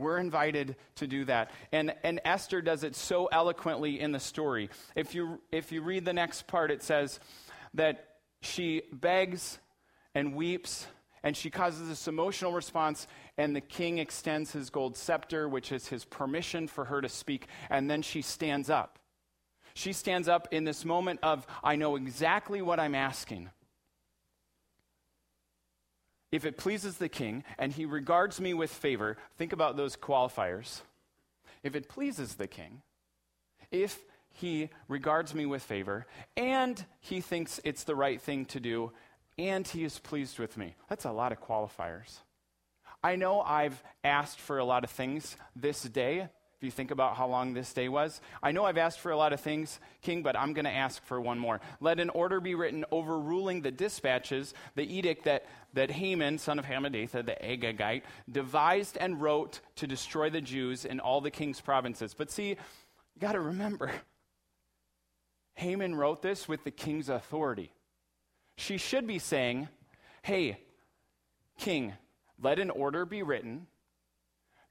We're 0.01 0.19
invited 0.19 0.77
to 0.97 1.07
do 1.07 1.27
that. 1.27 1.51
And, 1.73 1.95
and 2.03 2.21
Esther 2.25 2.63
does 2.63 2.83
it 2.85 2.97
so 2.97 3.27
eloquently 3.27 4.01
in 4.01 4.13
the 4.13 4.19
story. 4.19 4.71
If 4.97 5.15
you, 5.15 5.41
if 5.53 5.71
you 5.71 5.83
read 5.83 6.05
the 6.05 6.13
next 6.13 6.47
part, 6.47 6.71
it 6.71 6.83
says 6.83 7.21
that 7.75 8.17
she 8.41 8.83
begs 8.93 9.59
and 10.15 10.35
weeps 10.35 10.87
and 11.23 11.37
she 11.37 11.51
causes 11.51 11.87
this 11.87 12.09
emotional 12.09 12.53
response, 12.53 13.07
and 13.37 13.55
the 13.55 13.61
king 13.61 13.99
extends 13.99 14.53
his 14.53 14.71
gold 14.71 14.97
scepter, 14.97 15.47
which 15.47 15.71
is 15.71 15.89
his 15.89 16.07
permission 16.07 16.67
for 16.67 16.87
her 16.87 17.03
to 17.03 17.11
speak, 17.11 17.47
and 17.69 17.91
then 17.91 18.01
she 18.01 18.23
stands 18.23 18.71
up. 18.71 18.99
She 19.75 19.93
stands 19.93 20.29
up 20.29 20.49
in 20.51 20.65
this 20.65 20.83
moment 20.83 21.21
of, 21.23 21.47
I 21.63 21.77
know 21.77 21.97
exactly 21.97 22.63
what 22.63 22.81
I'm 22.81 22.95
asking 22.95 23.51
if 26.33 26.45
it 26.45 26.57
pleases 26.57 26.99
the 26.99 27.09
king 27.09 27.45
and 27.59 27.73
he 27.73 27.85
regards 27.85 28.41
me 28.41 28.55
with 28.55 28.73
favor, 28.73 29.17
think 29.37 29.53
about 29.53 29.77
those 29.77 29.97
qualifiers. 29.97 30.81
If 31.63 31.75
it 31.75 31.89
pleases 31.89 32.35
the 32.35 32.47
king, 32.47 32.83
if 33.71 33.99
he 34.33 34.71
regards 34.89 35.35
me 35.35 35.45
with 35.47 35.63
favor, 35.63 36.07
and 36.37 36.85
he 37.01 37.21
thinks 37.21 37.61
it's 37.65 37.85
the 37.85 37.97
right 37.97 38.21
thing 38.21 38.45
to 38.47 38.61
do, 38.61 38.93
and 39.37 39.67
he 39.67 39.85
is 39.85 39.99
pleased 39.99 40.39
with 40.39 40.57
me. 40.57 40.77
That's 40.89 41.05
a 41.05 41.13
lot 41.13 41.33
of 41.33 41.41
qualifiers. 41.41 42.19
I 43.03 43.17
know 43.17 43.41
I've 43.41 43.83
asked 44.05 44.39
for 44.39 44.59
a 44.59 44.65
lot 44.65 44.85
of 44.85 44.91
things 44.91 45.37
this 45.57 45.83
day, 45.83 46.29
if 46.61 46.65
you 46.65 46.71
think 46.71 46.91
about 46.91 47.17
how 47.17 47.27
long 47.27 47.55
this 47.55 47.73
day 47.73 47.89
was. 47.89 48.21
I 48.43 48.53
know 48.53 48.67
I've 48.67 48.77
asked 48.77 49.01
for 49.01 49.13
a 49.13 49.17
lot 49.17 49.33
of 49.33 49.41
things, 49.41 49.81
King, 50.03 50.23
but 50.23 50.37
I'm 50.37 50.53
going 50.53 50.67
to 50.67 50.71
ask 50.71 51.03
for 51.07 51.19
one 51.19 51.39
more. 51.39 51.59
Let 51.81 51.99
an 51.99 52.11
order 52.11 52.39
be 52.39 52.55
written 52.55 52.85
overruling 52.91 53.63
the 53.63 53.71
dispatches, 53.71 54.53
the 54.75 54.85
edict 54.85 55.25
that, 55.25 55.47
that 55.73 55.91
Haman, 55.91 56.37
son 56.37 56.59
of 56.59 56.67
Hammedatha, 56.67 57.25
the 57.25 57.35
Agagite, 57.43 58.03
devised 58.31 58.99
and 59.01 59.23
wrote 59.23 59.61
to 59.77 59.87
destroy 59.87 60.29
the 60.29 60.43
Jews 60.43 60.85
in 60.85 61.01
all 61.01 61.23
the 61.23 61.31
king's 61.31 61.63
provinces. 61.63 62.13
But 62.13 62.31
see, 62.31 62.51
you 62.51 62.57
got 63.21 63.33
to 63.33 63.41
remember, 63.41 63.91
Haman 65.55 65.95
wrote 65.95 66.21
this 66.21 66.47
with 66.47 66.63
the 66.65 66.71
king's 66.71 67.09
authority. 67.09 67.73
She 68.59 68.77
should 68.77 69.07
be 69.07 69.19
saying, 69.19 69.69
Hey, 70.21 70.59
king, 71.57 71.95
let 72.39 72.59
an 72.59 72.69
order 72.69 73.07
be 73.07 73.23
written 73.23 73.67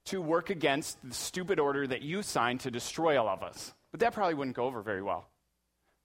to 0.09 0.21
work 0.21 0.49
against 0.49 0.97
the 1.07 1.13
stupid 1.13 1.59
order 1.59 1.85
that 1.85 2.01
you 2.01 2.23
signed 2.23 2.61
to 2.61 2.71
destroy 2.71 3.19
all 3.19 3.29
of 3.29 3.43
us. 3.43 3.73
But 3.91 3.99
that 3.99 4.13
probably 4.13 4.33
wouldn't 4.33 4.55
go 4.55 4.65
over 4.65 4.81
very 4.81 5.03
well. 5.03 5.27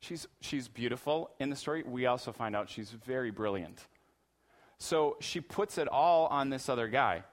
She's, 0.01 0.27
she's 0.41 0.69
beautiful 0.69 1.31
in 1.41 1.49
the 1.49 1.57
story. 1.57 1.83
We 1.83 2.05
also 2.05 2.31
find 2.31 2.55
out 2.55 2.69
she's 2.69 2.91
very 2.91 3.31
brilliant. 3.31 3.81
So 4.79 5.17
she 5.21 5.41
puts 5.41 5.79
it 5.79 5.89
all 5.89 6.27
on 6.27 6.51
this 6.51 6.69
other 6.69 6.89
guy. 6.89 7.25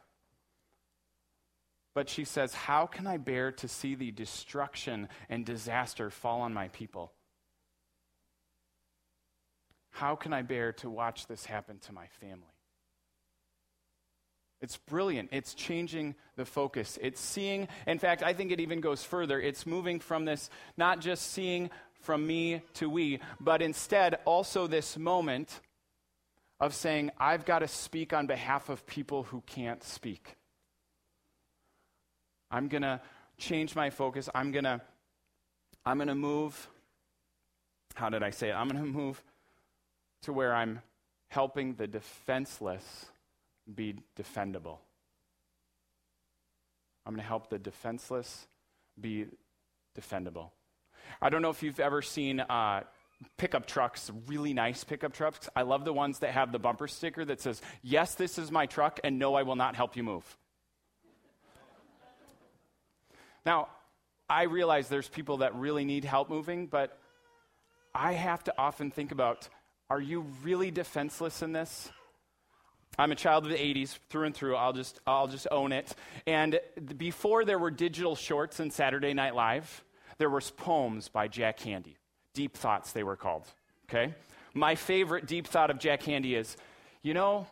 But 1.94 2.08
she 2.08 2.24
says, 2.24 2.54
How 2.54 2.86
can 2.86 3.06
I 3.06 3.18
bear 3.18 3.52
to 3.52 3.68
see 3.68 3.96
the 3.96 4.12
destruction 4.12 5.10
and 5.30 5.46
disaster 5.46 6.10
fall 6.10 6.42
on 6.42 6.54
my 6.54 6.70
people? 6.70 7.12
How 9.90 10.16
can 10.16 10.32
I 10.32 10.42
bear 10.42 10.72
to 10.74 10.90
watch 10.90 11.28
this 11.28 11.46
happen 11.46 11.80
to 11.80 11.92
my 11.92 12.08
family? 12.22 12.46
It's 14.62 14.78
brilliant. 14.78 15.30
It's 15.32 15.54
changing 15.54 16.16
the 16.36 16.46
focus. 16.46 17.00
It's 17.02 17.20
seeing, 17.20 17.68
in 17.88 17.98
fact, 17.98 18.22
I 18.22 18.34
think 18.34 18.52
it 18.52 18.60
even 18.60 18.80
goes 18.80 19.04
further. 19.04 19.40
It's 19.40 19.66
moving 19.66 20.00
from 20.00 20.26
this, 20.26 20.50
not 20.78 21.00
just 21.00 21.32
seeing 21.32 21.72
from 22.02 22.26
me 22.26 22.62
to 22.76 22.90
we, 22.90 23.20
but 23.40 23.62
instead 23.62 24.20
also 24.26 24.68
this 24.68 24.98
moment 24.98 25.62
of 26.60 26.76
saying, 26.76 27.12
I've 27.20 27.46
got 27.46 27.60
to 27.60 27.68
speak 27.68 28.14
on 28.14 28.28
behalf 28.28 28.70
of 28.70 28.86
people 28.86 29.24
who 29.24 29.42
can't 29.48 29.84
speak. 29.84 30.36
I'm 32.52 32.68
going 32.68 32.84
to 32.84 33.02
change 33.38 33.76
my 33.76 33.90
focus. 33.90 34.30
I'm 34.36 34.52
going 34.52 34.66
to 34.66 34.82
I'm 35.84 35.98
going 35.98 36.10
to 36.10 36.16
move 36.16 36.70
how 37.96 38.10
did 38.10 38.24
I 38.24 38.30
say 38.30 38.50
it? 38.50 38.54
I'm 38.54 38.68
going 38.68 38.84
to 38.84 38.90
move 38.90 39.24
to 40.24 40.34
where 40.34 40.54
I'm 40.54 40.82
helping 41.30 41.74
the 41.74 41.88
defenseless 41.88 43.08
be 43.74 43.96
defendable. 44.18 44.78
I'm 47.06 47.14
going 47.14 47.24
to 47.24 47.28
help 47.28 47.50
the 47.50 47.60
defenseless 47.60 48.48
be 49.00 49.26
defendable. 49.98 50.52
I 51.22 51.30
don't 51.30 51.42
know 51.42 51.50
if 51.50 51.64
you've 51.64 51.80
ever 51.80 52.02
seen 52.02 52.40
uh, 52.40 52.82
pickup 53.38 53.66
trucks, 53.66 54.12
really 54.28 54.54
nice 54.54 54.84
pickup 54.84 55.14
trucks. 55.14 55.50
I 55.56 55.64
love 55.64 55.86
the 55.86 55.94
ones 55.94 56.20
that 56.20 56.32
have 56.32 56.52
the 56.52 56.60
bumper 56.60 56.88
sticker 56.88 57.26
that 57.26 57.42
says, 57.42 57.62
Yes, 57.82 58.16
this 58.16 58.38
is 58.38 58.52
my 58.52 58.66
truck, 58.66 59.00
and 59.04 59.20
no, 59.20 59.36
I 59.36 59.44
will 59.44 59.56
not 59.56 59.76
help 59.76 59.96
you 59.96 60.04
move. 60.04 60.38
now, 63.46 63.68
I 64.30 64.44
realize 64.44 64.88
there's 64.88 65.10
people 65.10 65.38
that 65.38 65.56
really 65.56 65.84
need 65.86 66.06
help 66.06 66.30
moving, 66.30 66.68
but 66.68 66.98
I 67.94 68.14
have 68.14 68.44
to 68.46 68.54
often 68.58 68.92
think 68.92 69.12
about 69.12 69.50
are 69.90 70.00
you 70.00 70.26
really 70.44 70.72
defenseless 70.72 71.42
in 71.42 71.52
this? 71.52 71.92
I'm 72.98 73.12
a 73.12 73.16
child 73.16 73.46
of 73.46 73.52
the 73.52 73.58
80s 73.58 73.98
through 74.10 74.26
and 74.26 74.36
through. 74.36 74.56
I'll 74.56 74.74
just, 74.74 75.00
I'll 75.08 75.28
just 75.28 75.48
own 75.50 75.72
it. 75.72 75.96
And 76.28 76.60
before 76.98 77.46
there 77.46 77.58
were 77.58 77.72
digital 77.72 78.16
shorts 78.16 78.60
and 78.60 78.72
Saturday 78.72 79.14
Night 79.14 79.34
Live, 79.34 79.84
there 80.18 80.30
was 80.30 80.52
poems 80.52 81.08
by 81.08 81.28
Jack 81.28 81.60
Handey. 81.60 81.96
Deep 82.34 82.56
thoughts, 82.56 82.92
they 82.92 83.04
were 83.04 83.16
called. 83.16 83.48
Okay? 83.90 84.14
My 84.54 84.76
favorite 84.76 85.26
deep 85.26 85.48
thought 85.48 85.72
of 85.72 85.80
Jack 85.80 86.04
Handey 86.04 86.38
is 86.38 86.58
you 87.04 87.14
know, 87.14 87.48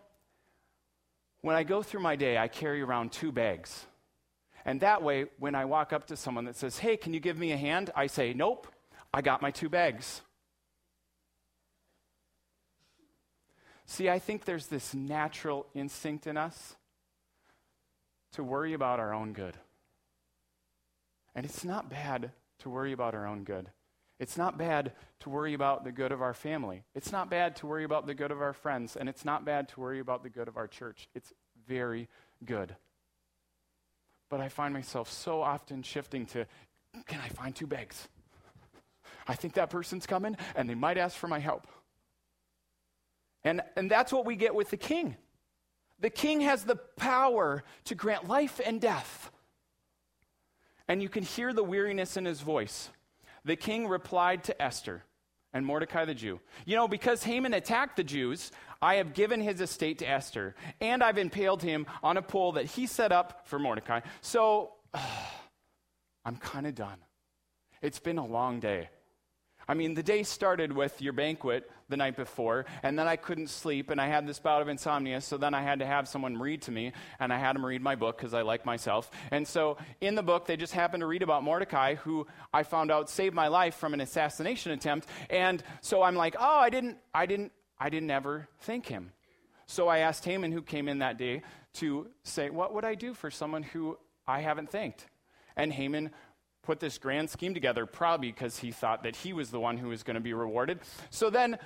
when 1.41 1.55
I 1.55 1.63
go 1.63 1.81
through 1.81 2.01
my 2.01 2.15
day, 2.15 2.37
I 2.37 2.47
carry 2.47 2.81
around 2.81 3.11
two 3.11 3.31
bags. 3.31 3.85
And 4.65 4.81
that 4.81 5.01
way, 5.01 5.25
when 5.39 5.55
I 5.55 5.65
walk 5.65 5.93
up 5.93 6.07
to 6.07 6.17
someone 6.17 6.45
that 6.45 6.55
says, 6.55 6.77
Hey, 6.77 6.97
can 6.97 7.13
you 7.13 7.19
give 7.19 7.37
me 7.37 7.51
a 7.51 7.57
hand? 7.57 7.91
I 7.95 8.07
say, 8.07 8.33
Nope, 8.33 8.67
I 9.13 9.21
got 9.21 9.41
my 9.41 9.51
two 9.51 9.69
bags. 9.69 10.21
See, 13.89 14.07
I 14.07 14.19
think 14.19 14.45
there's 14.45 14.67
this 14.67 14.93
natural 14.93 15.65
instinct 15.73 16.27
in 16.27 16.37
us 16.37 16.75
to 18.33 18.43
worry 18.43 18.73
about 18.73 18.99
our 18.99 19.15
own 19.15 19.33
good. 19.33 19.57
And 21.33 21.43
it's 21.43 21.65
not 21.65 21.89
bad 21.89 22.31
to 22.59 22.69
worry 22.69 22.91
about 22.91 23.15
our 23.15 23.25
own 23.25 23.43
good. 23.43 23.71
It's 24.19 24.37
not 24.37 24.59
bad 24.59 24.91
to 25.21 25.31
worry 25.31 25.55
about 25.55 25.83
the 25.83 25.91
good 25.91 26.11
of 26.11 26.21
our 26.21 26.35
family. 26.35 26.83
It's 26.93 27.11
not 27.11 27.31
bad 27.31 27.55
to 27.57 27.67
worry 27.67 27.83
about 27.83 28.05
the 28.05 28.13
good 28.13 28.29
of 28.29 28.43
our 28.43 28.53
friends. 28.53 28.95
And 28.95 29.09
it's 29.09 29.25
not 29.25 29.43
bad 29.43 29.69
to 29.69 29.79
worry 29.79 29.99
about 29.99 30.21
the 30.21 30.29
good 30.29 30.47
of 30.47 30.55
our 30.55 30.67
church. 30.67 31.09
It's 31.15 31.33
very 31.67 32.09
good. 32.45 32.75
But 34.29 34.39
I 34.39 34.49
find 34.49 34.71
myself 34.71 35.11
so 35.11 35.41
often 35.41 35.81
shifting 35.81 36.27
to 36.27 36.45
can 37.07 37.21
I 37.21 37.29
find 37.29 37.55
two 37.55 37.67
bags? 37.67 38.07
I 39.27 39.33
think 39.33 39.55
that 39.55 39.71
person's 39.71 40.05
coming 40.05 40.37
and 40.55 40.69
they 40.69 40.75
might 40.75 40.99
ask 40.99 41.17
for 41.17 41.27
my 41.27 41.39
help. 41.39 41.65
And, 43.43 43.61
and 43.75 43.89
that's 43.89 44.11
what 44.11 44.25
we 44.25 44.35
get 44.35 44.53
with 44.53 44.69
the 44.69 44.77
king. 44.77 45.15
The 45.99 46.09
king 46.09 46.41
has 46.41 46.63
the 46.63 46.75
power 46.75 47.63
to 47.85 47.95
grant 47.95 48.27
life 48.27 48.59
and 48.63 48.79
death. 48.79 49.31
And 50.87 51.01
you 51.01 51.09
can 51.09 51.23
hear 51.23 51.53
the 51.53 51.63
weariness 51.63 52.17
in 52.17 52.25
his 52.25 52.41
voice. 52.41 52.89
The 53.45 53.55
king 53.55 53.87
replied 53.87 54.43
to 54.45 54.61
Esther 54.61 55.03
and 55.53 55.65
Mordecai 55.65 56.05
the 56.05 56.13
Jew 56.13 56.39
You 56.65 56.75
know, 56.75 56.87
because 56.87 57.23
Haman 57.23 57.53
attacked 57.53 57.97
the 57.97 58.03
Jews, 58.03 58.51
I 58.81 58.95
have 58.95 59.13
given 59.13 59.41
his 59.41 59.61
estate 59.61 59.99
to 59.99 60.09
Esther, 60.09 60.55
and 60.79 61.03
I've 61.03 61.17
impaled 61.17 61.61
him 61.61 61.85
on 62.03 62.17
a 62.17 62.21
pole 62.21 62.53
that 62.53 62.65
he 62.65 62.87
set 62.87 63.11
up 63.11 63.47
for 63.47 63.59
Mordecai. 63.59 64.01
So 64.21 64.73
uh, 64.93 64.99
I'm 66.25 66.37
kind 66.37 66.67
of 66.67 66.75
done. 66.75 66.97
It's 67.81 67.99
been 67.99 68.17
a 68.17 68.25
long 68.25 68.59
day. 68.59 68.89
I 69.69 69.75
mean, 69.75 69.93
the 69.93 70.01
day 70.01 70.23
started 70.23 70.71
with 70.71 70.99
your 70.99 71.13
banquet 71.13 71.69
the 71.89 71.95
night 71.95 72.15
before, 72.15 72.65
and 72.81 72.97
then 72.97 73.07
I 73.07 73.17
couldn't 73.17 73.51
sleep, 73.51 73.91
and 73.91 74.01
I 74.01 74.07
had 74.07 74.25
this 74.25 74.39
bout 74.39 74.63
of 74.63 74.67
insomnia, 74.67 75.21
so 75.21 75.37
then 75.37 75.53
I 75.53 75.61
had 75.61 75.77
to 75.77 75.85
have 75.85 76.07
someone 76.07 76.37
read 76.37 76.63
to 76.63 76.71
me, 76.71 76.91
and 77.19 77.31
I 77.31 77.37
had 77.37 77.55
them 77.55 77.63
read 77.63 77.83
my 77.83 77.93
book 77.93 78.17
because 78.17 78.33
I 78.33 78.41
like 78.41 78.65
myself. 78.65 79.11
And 79.29 79.47
so 79.47 79.77
in 80.01 80.15
the 80.15 80.23
book, 80.23 80.47
they 80.47 80.57
just 80.57 80.73
happened 80.73 81.01
to 81.01 81.07
read 81.07 81.21
about 81.21 81.43
Mordecai, 81.43 81.93
who 81.93 82.25
I 82.51 82.63
found 82.63 82.89
out 82.89 83.11
saved 83.11 83.35
my 83.35 83.47
life 83.47 83.75
from 83.75 83.93
an 83.93 84.01
assassination 84.01 84.71
attempt. 84.71 85.07
And 85.29 85.61
so 85.81 86.01
I'm 86.01 86.15
like, 86.15 86.35
oh, 86.39 86.59
I 86.59 86.71
didn't, 86.71 86.97
I 87.13 87.27
didn't, 87.27 87.51
I 87.79 87.91
didn't 87.91 88.09
ever 88.09 88.47
thank 88.61 88.87
him. 88.87 89.11
So 89.67 89.87
I 89.87 89.99
asked 89.99 90.25
Haman, 90.25 90.51
who 90.51 90.63
came 90.63 90.89
in 90.89 90.97
that 90.99 91.19
day, 91.19 91.43
to 91.73 92.09
say, 92.23 92.49
what 92.49 92.73
would 92.73 92.85
I 92.85 92.95
do 92.95 93.13
for 93.13 93.29
someone 93.29 93.61
who 93.61 93.99
I 94.27 94.41
haven't 94.41 94.71
thanked? 94.71 95.05
And 95.55 95.71
Haman 95.71 96.09
put 96.69 96.79
this 96.79 96.99
grand 96.99 97.27
scheme 97.27 97.55
together, 97.55 97.87
probably 97.87 98.31
because 98.31 98.59
he 98.59 98.69
thought 98.69 99.01
that 99.01 99.15
he 99.15 99.33
was 99.33 99.49
the 99.49 99.59
one 99.59 99.75
who 99.75 99.87
was 99.87 100.03
going 100.03 100.13
to 100.13 100.21
be 100.21 100.33
rewarded. 100.33 100.79
So 101.09 101.31
then 101.31 101.57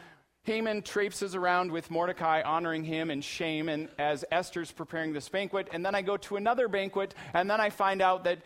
Haman 0.43 0.81
traipses 0.81 1.35
around 1.35 1.73
with 1.73 1.91
Mordecai, 1.91 2.41
honoring 2.41 2.85
him 2.85 3.11
in 3.11 3.19
shame, 3.19 3.67
and 3.67 3.89
as 3.99 4.23
Esther's 4.31 4.71
preparing 4.71 5.11
this 5.11 5.27
banquet. 5.27 5.67
And 5.73 5.85
then 5.85 5.93
I 5.93 6.03
go 6.03 6.15
to 6.15 6.37
another 6.37 6.69
banquet, 6.69 7.15
and 7.33 7.49
then 7.49 7.59
I 7.59 7.69
find 7.69 8.01
out 8.01 8.23
that, 8.23 8.43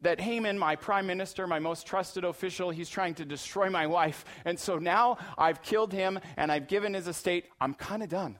that 0.00 0.20
Haman, 0.20 0.58
my 0.58 0.74
prime 0.74 1.06
minister, 1.06 1.46
my 1.46 1.60
most 1.60 1.86
trusted 1.86 2.24
official, 2.24 2.70
he's 2.70 2.90
trying 2.90 3.14
to 3.14 3.24
destroy 3.24 3.70
my 3.70 3.86
wife. 3.86 4.24
And 4.44 4.58
so 4.58 4.80
now 4.80 5.18
I've 5.38 5.62
killed 5.62 5.92
him, 5.92 6.18
and 6.36 6.50
I've 6.50 6.66
given 6.66 6.92
his 6.92 7.06
estate. 7.06 7.44
I'm 7.60 7.74
kind 7.74 8.02
of 8.02 8.08
done. 8.08 8.36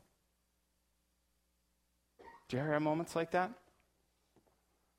Do 2.48 2.56
you 2.56 2.62
ever 2.64 2.72
have 2.72 2.82
moments 2.82 3.14
like 3.14 3.30
that? 3.30 3.52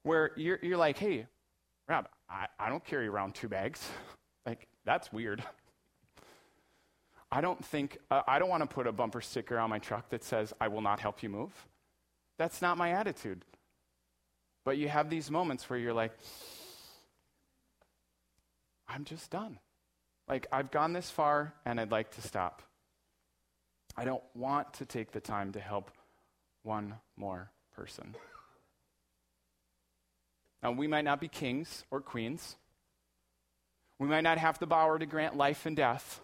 Where 0.04 0.32
you're, 0.38 0.60
you're 0.62 0.78
like, 0.78 0.98
hey, 0.98 1.28
Rob, 1.88 2.08
I, 2.30 2.48
I 2.60 2.69
don't 2.69 2.84
carry 2.84 3.08
around 3.08 3.36
two 3.36 3.48
bags. 3.48 3.88
like, 4.45 4.67
that's 4.86 5.12
weird. 5.13 5.43
I 7.32 7.41
don't 7.41 7.63
think, 7.63 7.98
uh, 8.10 8.21
I 8.28 8.39
don't 8.39 8.50
want 8.50 8.62
to 8.62 8.67
put 8.67 8.88
a 8.88 8.91
bumper 8.91 9.21
sticker 9.21 9.58
on 9.58 9.69
my 9.69 9.80
truck 9.80 10.10
that 10.10 10.24
says, 10.24 10.54
I 10.62 10.67
will 10.67 10.82
not 10.82 11.00
help 11.00 11.21
you 11.21 11.30
move. 11.30 11.52
That's 12.38 12.62
not 12.62 12.78
my 12.78 12.91
attitude. 12.91 13.43
But 14.63 14.78
you 14.78 14.88
have 14.89 15.10
these 15.10 15.30
moments 15.30 15.69
where 15.69 15.78
you're 15.78 15.93
like, 15.93 16.13
I'm 18.88 19.04
just 19.04 19.32
done. 19.32 19.60
Like, 20.28 20.48
I've 20.52 20.71
gone 20.71 20.93
this 20.93 21.10
far 21.10 21.54
and 21.65 21.80
I'd 21.80 21.91
like 21.91 22.12
to 22.15 22.21
stop. 22.21 22.62
I 23.98 24.06
don't 24.06 24.24
want 24.34 24.74
to 24.76 24.86
take 24.86 25.12
the 25.12 25.19
time 25.19 25.52
to 25.54 25.60
help 25.60 25.91
one 26.63 26.95
more 27.15 27.52
person. 27.76 28.15
Now, 30.65 30.71
we 30.71 30.88
might 30.88 31.06
not 31.06 31.21
be 31.21 31.28
kings 31.28 31.84
or 31.91 32.01
queens. 32.01 32.56
We 33.99 34.08
might 34.08 34.23
not 34.23 34.39
have 34.39 34.58
the 34.58 34.65
power 34.65 34.97
to 34.97 35.06
grant 35.06 35.38
life 35.38 35.67
and 35.67 35.75
death. 35.75 36.21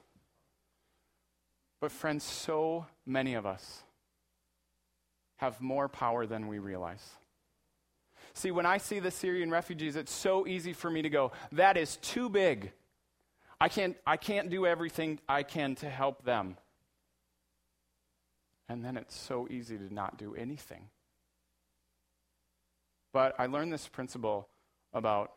But, 1.80 1.92
friends, 1.92 2.24
so 2.24 2.88
many 3.06 3.36
of 3.36 3.46
us 3.46 3.84
have 5.36 5.62
more 5.62 5.88
power 5.88 6.26
than 6.26 6.48
we 6.48 6.58
realize. 6.58 7.08
See, 8.34 8.50
when 8.50 8.66
I 8.66 8.80
see 8.80 8.98
the 8.98 9.12
Syrian 9.12 9.52
refugees, 9.52 9.96
it's 9.96 10.12
so 10.12 10.48
easy 10.48 10.74
for 10.74 10.90
me 10.90 11.04
to 11.04 11.10
go, 11.12 11.34
that 11.52 11.78
is 11.78 11.98
too 11.98 12.28
big. 12.28 12.72
I 13.60 13.70
can't, 13.70 13.96
I 14.08 14.18
can't 14.18 14.50
do 14.50 14.66
everything 14.66 15.20
I 15.30 15.44
can 15.44 15.76
to 15.76 15.88
help 15.88 16.26
them. 16.26 16.58
And 18.68 18.84
then 18.84 18.98
it's 18.98 19.16
so 19.16 19.48
easy 19.52 19.78
to 19.78 19.94
not 19.94 20.18
do 20.18 20.34
anything. 20.34 20.90
But 23.14 23.36
I 23.40 23.48
learned 23.48 23.74
this 23.74 23.88
principle 23.88 24.48
about 24.94 25.32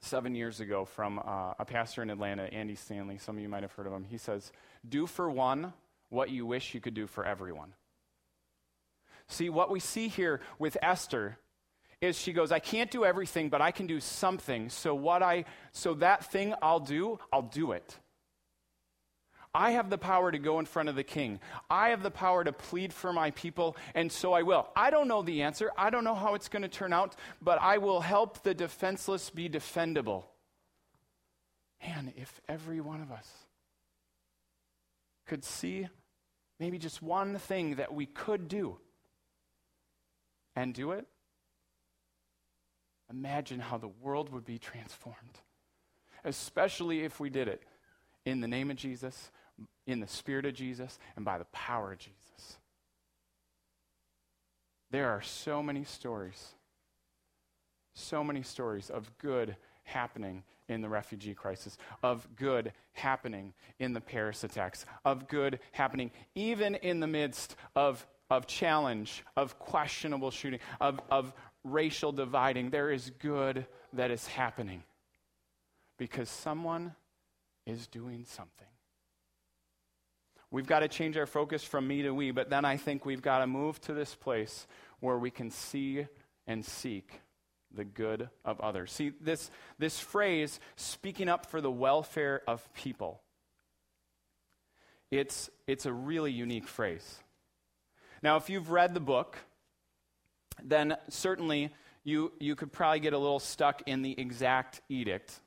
seven 0.00 0.34
years 0.34 0.60
ago 0.60 0.84
from 0.84 1.18
uh, 1.18 1.54
a 1.58 1.64
pastor 1.64 2.02
in 2.02 2.10
Atlanta, 2.10 2.44
Andy 2.44 2.74
Stanley. 2.74 3.18
Some 3.18 3.36
of 3.36 3.42
you 3.42 3.48
might 3.48 3.62
have 3.62 3.72
heard 3.72 3.86
of 3.86 3.92
him. 3.92 4.04
He 4.04 4.18
says, 4.18 4.52
Do 4.88 5.06
for 5.06 5.30
one 5.30 5.72
what 6.08 6.30
you 6.30 6.46
wish 6.46 6.74
you 6.74 6.80
could 6.80 6.94
do 6.94 7.06
for 7.06 7.24
everyone. 7.24 7.74
See, 9.28 9.50
what 9.50 9.70
we 9.70 9.80
see 9.80 10.08
here 10.08 10.40
with 10.58 10.76
Esther 10.82 11.38
is 12.00 12.18
she 12.18 12.32
goes, 12.32 12.52
I 12.52 12.58
can't 12.58 12.90
do 12.90 13.04
everything, 13.04 13.48
but 13.48 13.60
I 13.60 13.70
can 13.70 13.86
do 13.86 14.00
something. 14.00 14.68
So 14.68 14.94
what 14.94 15.22
I 15.22 15.44
so 15.72 15.94
that 15.94 16.30
thing 16.30 16.54
I'll 16.62 16.80
do, 16.80 17.18
I'll 17.32 17.42
do 17.42 17.72
it. 17.72 17.98
I 19.56 19.70
have 19.70 19.88
the 19.88 19.96
power 19.96 20.30
to 20.30 20.38
go 20.38 20.58
in 20.58 20.66
front 20.66 20.90
of 20.90 20.96
the 20.96 21.02
king. 21.02 21.40
I 21.70 21.88
have 21.88 22.02
the 22.02 22.10
power 22.10 22.44
to 22.44 22.52
plead 22.52 22.92
for 22.92 23.10
my 23.10 23.30
people, 23.30 23.74
and 23.94 24.12
so 24.12 24.34
I 24.34 24.42
will. 24.42 24.68
I 24.76 24.90
don't 24.90 25.08
know 25.08 25.22
the 25.22 25.40
answer. 25.42 25.72
I 25.78 25.88
don't 25.88 26.04
know 26.04 26.14
how 26.14 26.34
it's 26.34 26.48
going 26.48 26.60
to 26.60 26.68
turn 26.68 26.92
out, 26.92 27.16
but 27.40 27.58
I 27.62 27.78
will 27.78 28.02
help 28.02 28.42
the 28.42 28.52
defenseless 28.52 29.30
be 29.30 29.48
defendable. 29.48 30.24
Man, 31.82 32.12
if 32.18 32.38
every 32.46 32.82
one 32.82 33.00
of 33.00 33.10
us 33.10 33.26
could 35.26 35.42
see 35.42 35.88
maybe 36.60 36.78
just 36.78 37.00
one 37.00 37.38
thing 37.38 37.76
that 37.76 37.94
we 37.94 38.04
could 38.04 38.48
do 38.48 38.76
and 40.54 40.74
do 40.74 40.92
it, 40.92 41.06
imagine 43.10 43.60
how 43.60 43.78
the 43.78 43.88
world 43.88 44.30
would 44.34 44.44
be 44.44 44.58
transformed, 44.58 45.40
especially 46.24 47.04
if 47.04 47.18
we 47.18 47.30
did 47.30 47.48
it 47.48 47.62
in 48.26 48.40
the 48.42 48.48
name 48.48 48.70
of 48.70 48.76
Jesus 48.76 49.30
in 49.86 50.00
the 50.00 50.06
Spirit 50.06 50.46
of 50.46 50.54
Jesus 50.54 50.98
and 51.16 51.24
by 51.24 51.38
the 51.38 51.44
power 51.46 51.92
of 51.92 51.98
Jesus. 51.98 52.58
There 54.90 55.10
are 55.10 55.22
so 55.22 55.62
many 55.62 55.84
stories, 55.84 56.54
so 57.94 58.24
many 58.24 58.42
stories 58.42 58.90
of 58.90 59.16
good 59.18 59.56
happening 59.84 60.44
in 60.68 60.80
the 60.80 60.88
refugee 60.88 61.34
crisis, 61.34 61.78
of 62.02 62.28
good 62.36 62.72
happening 62.92 63.54
in 63.78 63.92
the 63.92 64.00
Paris 64.00 64.44
attacks, 64.44 64.86
of 65.04 65.28
good 65.28 65.60
happening 65.72 66.10
even 66.34 66.74
in 66.76 67.00
the 67.00 67.06
midst 67.06 67.56
of, 67.76 68.06
of 68.30 68.46
challenge, 68.46 69.24
of 69.36 69.58
questionable 69.58 70.30
shooting, 70.30 70.60
of, 70.80 71.00
of 71.10 71.32
racial 71.64 72.12
dividing. 72.12 72.70
There 72.70 72.90
is 72.90 73.10
good 73.18 73.66
that 73.92 74.10
is 74.10 74.26
happening. 74.26 74.82
because 75.98 76.28
someone 76.28 76.94
is 77.66 77.86
doing 77.86 78.24
something. 78.26 78.66
We've 80.50 80.66
got 80.66 80.80
to 80.80 80.88
change 80.88 81.16
our 81.16 81.26
focus 81.26 81.64
from 81.64 81.86
me 81.88 82.02
to 82.02 82.12
we, 82.12 82.30
but 82.30 82.50
then 82.50 82.64
I 82.64 82.76
think 82.76 83.04
we've 83.04 83.22
got 83.22 83.40
to 83.40 83.46
move 83.46 83.80
to 83.82 83.94
this 83.94 84.14
place 84.14 84.66
where 85.00 85.18
we 85.18 85.30
can 85.30 85.50
see 85.50 86.06
and 86.46 86.64
seek 86.64 87.20
the 87.74 87.84
good 87.84 88.28
of 88.44 88.60
others. 88.60 88.92
See, 88.92 89.12
this, 89.20 89.50
this 89.78 89.98
phrase, 89.98 90.60
speaking 90.76 91.28
up 91.28 91.46
for 91.46 91.60
the 91.60 91.70
welfare 91.70 92.42
of 92.46 92.72
people, 92.74 93.20
it's, 95.10 95.50
it's 95.66 95.86
a 95.86 95.92
really 95.92 96.32
unique 96.32 96.68
phrase. 96.68 97.18
Now, 98.22 98.36
if 98.36 98.48
you've 98.48 98.70
read 98.70 98.94
the 98.94 99.00
book, 99.00 99.36
then 100.62 100.96
certainly 101.08 101.70
you, 102.02 102.32
you 102.38 102.54
could 102.54 102.72
probably 102.72 103.00
get 103.00 103.12
a 103.12 103.18
little 103.18 103.40
stuck 103.40 103.82
in 103.86 104.02
the 104.02 104.18
exact 104.18 104.80
edict. 104.88 105.40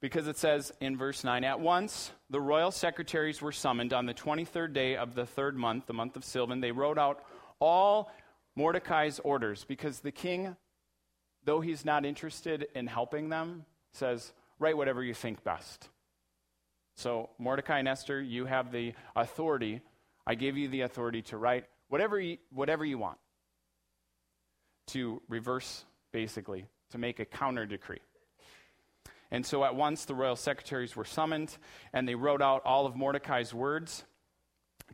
Because 0.00 0.28
it 0.28 0.36
says 0.36 0.72
in 0.80 0.96
verse 0.96 1.24
9 1.24 1.44
At 1.44 1.60
once 1.60 2.12
the 2.30 2.40
royal 2.40 2.70
secretaries 2.70 3.42
were 3.42 3.52
summoned 3.52 3.92
on 3.92 4.06
the 4.06 4.14
23rd 4.14 4.72
day 4.72 4.96
of 4.96 5.14
the 5.14 5.26
third 5.26 5.56
month, 5.56 5.86
the 5.86 5.94
month 5.94 6.16
of 6.16 6.22
Sivan. 6.22 6.60
They 6.60 6.72
wrote 6.72 6.98
out 6.98 7.24
all 7.58 8.10
Mordecai's 8.54 9.18
orders 9.20 9.64
because 9.64 10.00
the 10.00 10.12
king, 10.12 10.56
though 11.44 11.60
he's 11.60 11.84
not 11.84 12.04
interested 12.04 12.68
in 12.74 12.86
helping 12.86 13.28
them, 13.28 13.64
says, 13.92 14.32
Write 14.60 14.76
whatever 14.76 15.02
you 15.02 15.14
think 15.14 15.44
best. 15.44 15.88
So, 16.96 17.30
Mordecai 17.38 17.78
and 17.78 17.86
Esther, 17.86 18.20
you 18.20 18.46
have 18.46 18.72
the 18.72 18.92
authority. 19.14 19.80
I 20.26 20.34
give 20.34 20.56
you 20.56 20.68
the 20.68 20.80
authority 20.80 21.22
to 21.22 21.36
write 21.36 21.66
whatever 21.88 22.18
you, 22.18 22.38
whatever 22.50 22.84
you 22.84 22.98
want, 22.98 23.18
to 24.88 25.22
reverse, 25.28 25.84
basically, 26.12 26.66
to 26.90 26.98
make 26.98 27.20
a 27.20 27.24
counter 27.24 27.66
decree. 27.66 28.00
And 29.30 29.44
so 29.44 29.64
at 29.64 29.74
once 29.74 30.04
the 30.04 30.14
royal 30.14 30.36
secretaries 30.36 30.96
were 30.96 31.04
summoned, 31.04 31.56
and 31.92 32.08
they 32.08 32.14
wrote 32.14 32.42
out 32.42 32.62
all 32.64 32.86
of 32.86 32.96
Mordecai's 32.96 33.52
words 33.52 34.04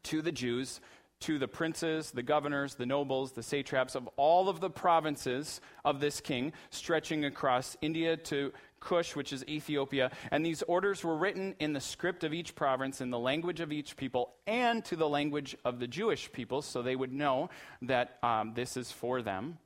to 0.05 0.23
the 0.23 0.33
Jews, 0.33 0.81
to 1.21 1.39
the 1.39 1.49
princes, 1.49 2.11
the 2.11 2.23
governors, 2.23 2.75
the 2.75 2.85
nobles, 2.85 3.33
the 3.33 3.43
satraps 3.43 3.95
of 3.95 4.09
all 4.17 4.49
of 4.49 4.61
the 4.61 4.69
provinces 4.69 5.61
of 5.85 6.01
this 6.01 6.21
king, 6.21 6.53
stretching 6.71 7.25
across 7.25 7.77
India 7.81 8.17
to 8.17 8.53
Cush, 8.81 9.17
which 9.17 9.33
is 9.33 9.45
Ethiopia. 9.49 10.11
And 10.31 10.45
these 10.45 10.63
orders 10.63 11.03
were 11.03 11.17
written 11.17 11.55
in 11.61 11.73
the 11.73 11.81
script 11.81 12.25
of 12.25 12.35
each 12.35 12.55
province, 12.55 13.01
in 13.01 13.11
the 13.11 13.19
language 13.19 13.61
of 13.61 13.73
each 13.73 13.97
people, 13.97 14.35
and 14.47 14.85
to 14.85 14.97
the 14.97 15.09
language 15.09 15.57
of 15.65 15.79
the 15.79 15.87
Jewish 15.87 16.31
people, 16.31 16.61
so 16.61 16.83
they 16.83 16.97
would 16.97 17.13
know 17.13 17.49
that 17.83 18.19
um, 18.23 18.53
this 18.55 18.77
is 18.77 18.93
for 18.93 19.23
them. 19.23 19.59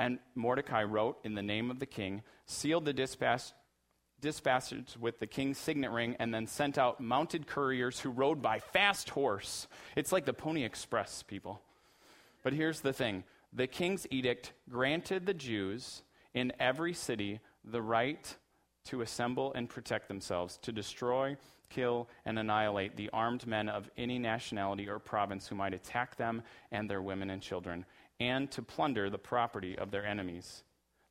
And 0.00 0.18
Mordecai 0.34 0.82
wrote 0.84 1.18
in 1.24 1.34
the 1.34 1.42
name 1.42 1.70
of 1.70 1.78
the 1.78 1.84
king, 1.84 2.22
sealed 2.46 2.86
the 2.86 2.92
dispatch, 2.94 3.52
dispatches 4.18 4.96
with 4.98 5.20
the 5.20 5.26
king's 5.26 5.58
signet 5.58 5.90
ring, 5.90 6.16
and 6.18 6.32
then 6.32 6.46
sent 6.46 6.78
out 6.78 7.02
mounted 7.02 7.46
couriers 7.46 8.00
who 8.00 8.08
rode 8.08 8.40
by 8.40 8.60
fast 8.60 9.10
horse. 9.10 9.68
It's 9.94 10.10
like 10.10 10.24
the 10.24 10.32
Pony 10.32 10.64
Express, 10.64 11.22
people. 11.22 11.60
But 12.42 12.54
here's 12.54 12.80
the 12.80 12.94
thing 12.94 13.24
the 13.52 13.66
king's 13.66 14.06
edict 14.10 14.54
granted 14.70 15.26
the 15.26 15.34
Jews 15.34 16.00
in 16.32 16.54
every 16.58 16.94
city 16.94 17.40
the 17.62 17.82
right 17.82 18.36
to 18.86 19.02
assemble 19.02 19.52
and 19.52 19.68
protect 19.68 20.08
themselves, 20.08 20.58
to 20.62 20.72
destroy, 20.72 21.36
kill, 21.68 22.08
and 22.24 22.38
annihilate 22.38 22.96
the 22.96 23.10
armed 23.12 23.46
men 23.46 23.68
of 23.68 23.90
any 23.98 24.18
nationality 24.18 24.88
or 24.88 24.98
province 24.98 25.46
who 25.46 25.56
might 25.56 25.74
attack 25.74 26.16
them 26.16 26.42
and 26.72 26.88
their 26.88 27.02
women 27.02 27.28
and 27.28 27.42
children, 27.42 27.84
and 28.20 28.50
to 28.52 28.62
plunder 28.62 29.08
the 29.08 29.18
property 29.18 29.76
of 29.76 29.90
their 29.90 30.06
enemies. 30.06 30.62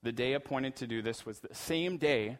The 0.03 0.11
day 0.11 0.33
appointed 0.33 0.77
to 0.77 0.87
do 0.87 1.01
this 1.01 1.25
was 1.25 1.39
the 1.39 1.53
same 1.53 1.97
day 1.97 2.37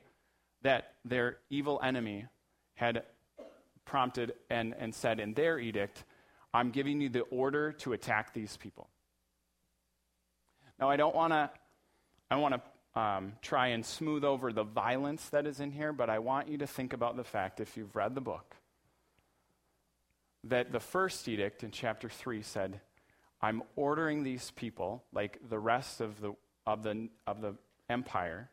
that 0.62 0.94
their 1.04 1.38
evil 1.50 1.80
enemy 1.84 2.28
had 2.76 3.04
prompted 3.84 4.34
and, 4.50 4.76
and 4.78 4.94
said 4.94 5.20
in 5.20 5.34
their 5.34 5.60
edict, 5.60 6.04
I'm 6.54 6.70
giving 6.70 7.02
you 7.02 7.10
the 7.10 7.22
order 7.22 7.72
to 7.74 7.94
attack 7.94 8.34
these 8.34 8.56
people. 8.56 8.88
Now, 10.80 10.90
I 10.90 10.96
don't 10.96 11.16
want 11.16 11.34
to. 11.34 11.50
I 12.32 12.36
want 12.36 12.56
to 12.56 13.00
um, 13.00 13.34
try 13.42 13.68
and 13.68 13.84
smooth 13.84 14.24
over 14.24 14.54
the 14.54 14.64
violence 14.64 15.30
that 15.30 15.48
is 15.48 15.60
in 15.60 15.72
here, 15.72 15.92
but 15.92 16.12
I 16.12 16.20
want 16.20 16.48
you 16.48 16.60
to 16.60 16.68
think 16.68 16.94
about 16.94 17.18
the 17.18 17.24
fact, 17.24 17.60
if 17.60 17.76
you've 17.76 17.96
read 17.96 18.14
the 18.14 18.22
book, 18.22 18.56
that 20.44 20.72
the 20.72 20.80
first 20.80 21.28
edict 21.28 21.64
in 21.64 21.72
chapter 21.72 22.08
3 22.08 22.44
said, 22.44 22.82
I'm 23.42 23.64
ordering 23.76 24.24
these 24.24 24.52
people, 24.52 25.04
like 25.14 25.40
the 25.48 25.60
rest 25.60 26.02
of 26.02 26.20
the, 26.20 26.34
of 26.66 26.84
the, 26.84 27.10
of 27.26 27.42
the 27.42 27.56
empire, 27.90 28.50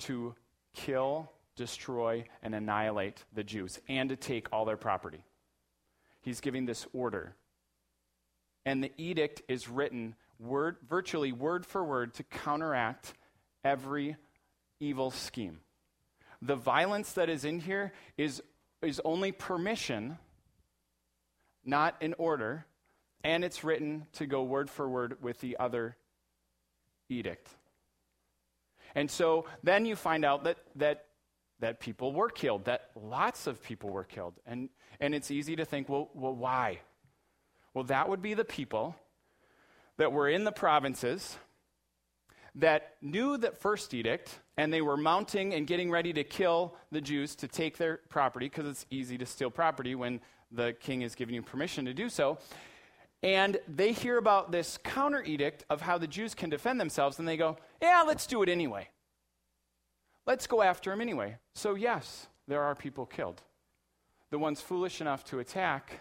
to 0.00 0.34
kill, 0.74 1.30
destroy, 1.56 2.24
and 2.42 2.54
annihilate 2.54 3.24
the 3.32 3.44
Jews 3.44 3.80
and 3.88 4.08
to 4.10 4.16
take 4.16 4.52
all 4.52 4.64
their 4.64 4.76
property. 4.76 5.24
He's 6.22 6.40
giving 6.40 6.66
this 6.66 6.86
order. 6.92 7.34
And 8.64 8.82
the 8.82 8.92
edict 8.96 9.42
is 9.48 9.68
written 9.68 10.14
word, 10.38 10.76
virtually 10.88 11.32
word 11.32 11.66
for 11.66 11.84
word 11.84 12.14
to 12.14 12.22
counteract 12.22 13.14
every 13.62 14.16
evil 14.80 15.10
scheme. 15.10 15.60
The 16.40 16.56
violence 16.56 17.12
that 17.12 17.28
is 17.28 17.44
in 17.44 17.58
here 17.58 17.92
is, 18.16 18.42
is 18.82 19.00
only 19.04 19.32
permission, 19.32 20.18
not 21.64 21.96
an 22.00 22.14
order, 22.18 22.66
and 23.24 23.42
it's 23.42 23.64
written 23.64 24.06
to 24.12 24.26
go 24.26 24.42
word 24.42 24.70
for 24.70 24.88
word 24.88 25.16
with 25.22 25.40
the 25.40 25.56
other 25.58 25.96
edict. 27.08 27.48
And 28.94 29.10
so 29.10 29.46
then 29.62 29.86
you 29.86 29.96
find 29.96 30.24
out 30.24 30.44
that, 30.44 30.58
that, 30.76 31.06
that 31.60 31.80
people 31.80 32.12
were 32.12 32.28
killed, 32.28 32.66
that 32.66 32.90
lots 32.94 33.46
of 33.46 33.62
people 33.62 33.90
were 33.90 34.04
killed. 34.04 34.34
And, 34.46 34.68
and 35.00 35.14
it's 35.14 35.30
easy 35.30 35.56
to 35.56 35.64
think, 35.64 35.88
well, 35.88 36.10
well, 36.14 36.34
why? 36.34 36.80
Well, 37.72 37.84
that 37.84 38.08
would 38.08 38.22
be 38.22 38.34
the 38.34 38.44
people 38.44 38.94
that 39.96 40.12
were 40.12 40.28
in 40.28 40.44
the 40.44 40.52
provinces 40.52 41.36
that 42.56 42.94
knew 43.02 43.36
that 43.38 43.58
first 43.58 43.92
edict 43.94 44.38
and 44.56 44.72
they 44.72 44.80
were 44.80 44.96
mounting 44.96 45.54
and 45.54 45.66
getting 45.66 45.90
ready 45.90 46.12
to 46.12 46.22
kill 46.22 46.76
the 46.92 47.00
Jews 47.00 47.34
to 47.36 47.48
take 47.48 47.78
their 47.78 48.00
property 48.08 48.46
because 48.46 48.66
it's 48.66 48.86
easy 48.90 49.18
to 49.18 49.26
steal 49.26 49.50
property 49.50 49.96
when 49.96 50.20
the 50.52 50.72
king 50.74 51.02
is 51.02 51.16
giving 51.16 51.34
you 51.34 51.42
permission 51.42 51.84
to 51.86 51.94
do 51.94 52.08
so. 52.08 52.38
And 53.24 53.58
they 53.66 53.92
hear 53.92 54.18
about 54.18 54.52
this 54.52 54.78
counter 54.84 55.22
edict 55.22 55.64
of 55.70 55.80
how 55.80 55.96
the 55.96 56.06
Jews 56.06 56.34
can 56.34 56.50
defend 56.50 56.78
themselves 56.78 57.18
and 57.18 57.26
they 57.26 57.38
go, 57.38 57.56
yeah, 57.80 58.04
let's 58.06 58.26
do 58.26 58.42
it 58.42 58.50
anyway. 58.50 58.90
Let's 60.26 60.46
go 60.46 60.60
after 60.60 60.92
him 60.92 61.00
anyway. 61.00 61.38
So, 61.54 61.74
yes, 61.74 62.26
there 62.46 62.60
are 62.60 62.74
people 62.74 63.06
killed. 63.06 63.40
The 64.30 64.38
ones 64.38 64.60
foolish 64.60 65.00
enough 65.00 65.24
to 65.24 65.38
attack 65.38 66.00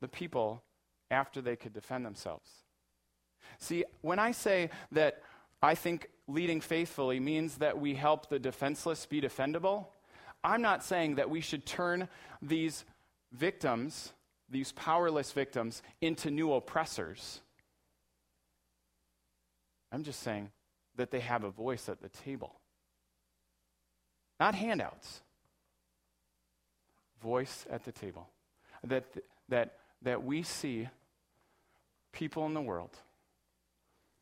the 0.00 0.08
people 0.08 0.62
after 1.10 1.42
they 1.42 1.56
could 1.56 1.74
defend 1.74 2.06
themselves. 2.06 2.50
See, 3.58 3.84
when 4.00 4.18
I 4.18 4.32
say 4.32 4.70
that 4.92 5.22
I 5.62 5.74
think 5.74 6.08
leading 6.26 6.62
faithfully 6.62 7.20
means 7.20 7.56
that 7.56 7.78
we 7.78 7.94
help 7.94 8.30
the 8.30 8.38
defenseless 8.38 9.04
be 9.04 9.20
defendable, 9.20 9.88
I'm 10.42 10.62
not 10.62 10.82
saying 10.82 11.16
that 11.16 11.28
we 11.28 11.42
should 11.42 11.66
turn 11.66 12.08
these 12.40 12.86
victims, 13.30 14.14
these 14.50 14.72
powerless 14.72 15.32
victims, 15.32 15.82
into 16.00 16.30
new 16.30 16.52
oppressors. 16.52 17.40
I'm 19.92 20.04
just 20.04 20.20
saying 20.22 20.50
that 20.96 21.10
they 21.10 21.20
have 21.20 21.44
a 21.44 21.50
voice 21.50 21.88
at 21.88 22.00
the 22.00 22.08
table. 22.08 22.60
Not 24.40 24.54
handouts. 24.54 25.20
Voice 27.22 27.66
at 27.70 27.84
the 27.84 27.92
table. 27.92 28.28
That, 28.84 29.04
that, 29.48 29.74
that 30.02 30.24
we 30.24 30.42
see 30.42 30.88
people 32.12 32.46
in 32.46 32.54
the 32.54 32.60
world 32.60 32.96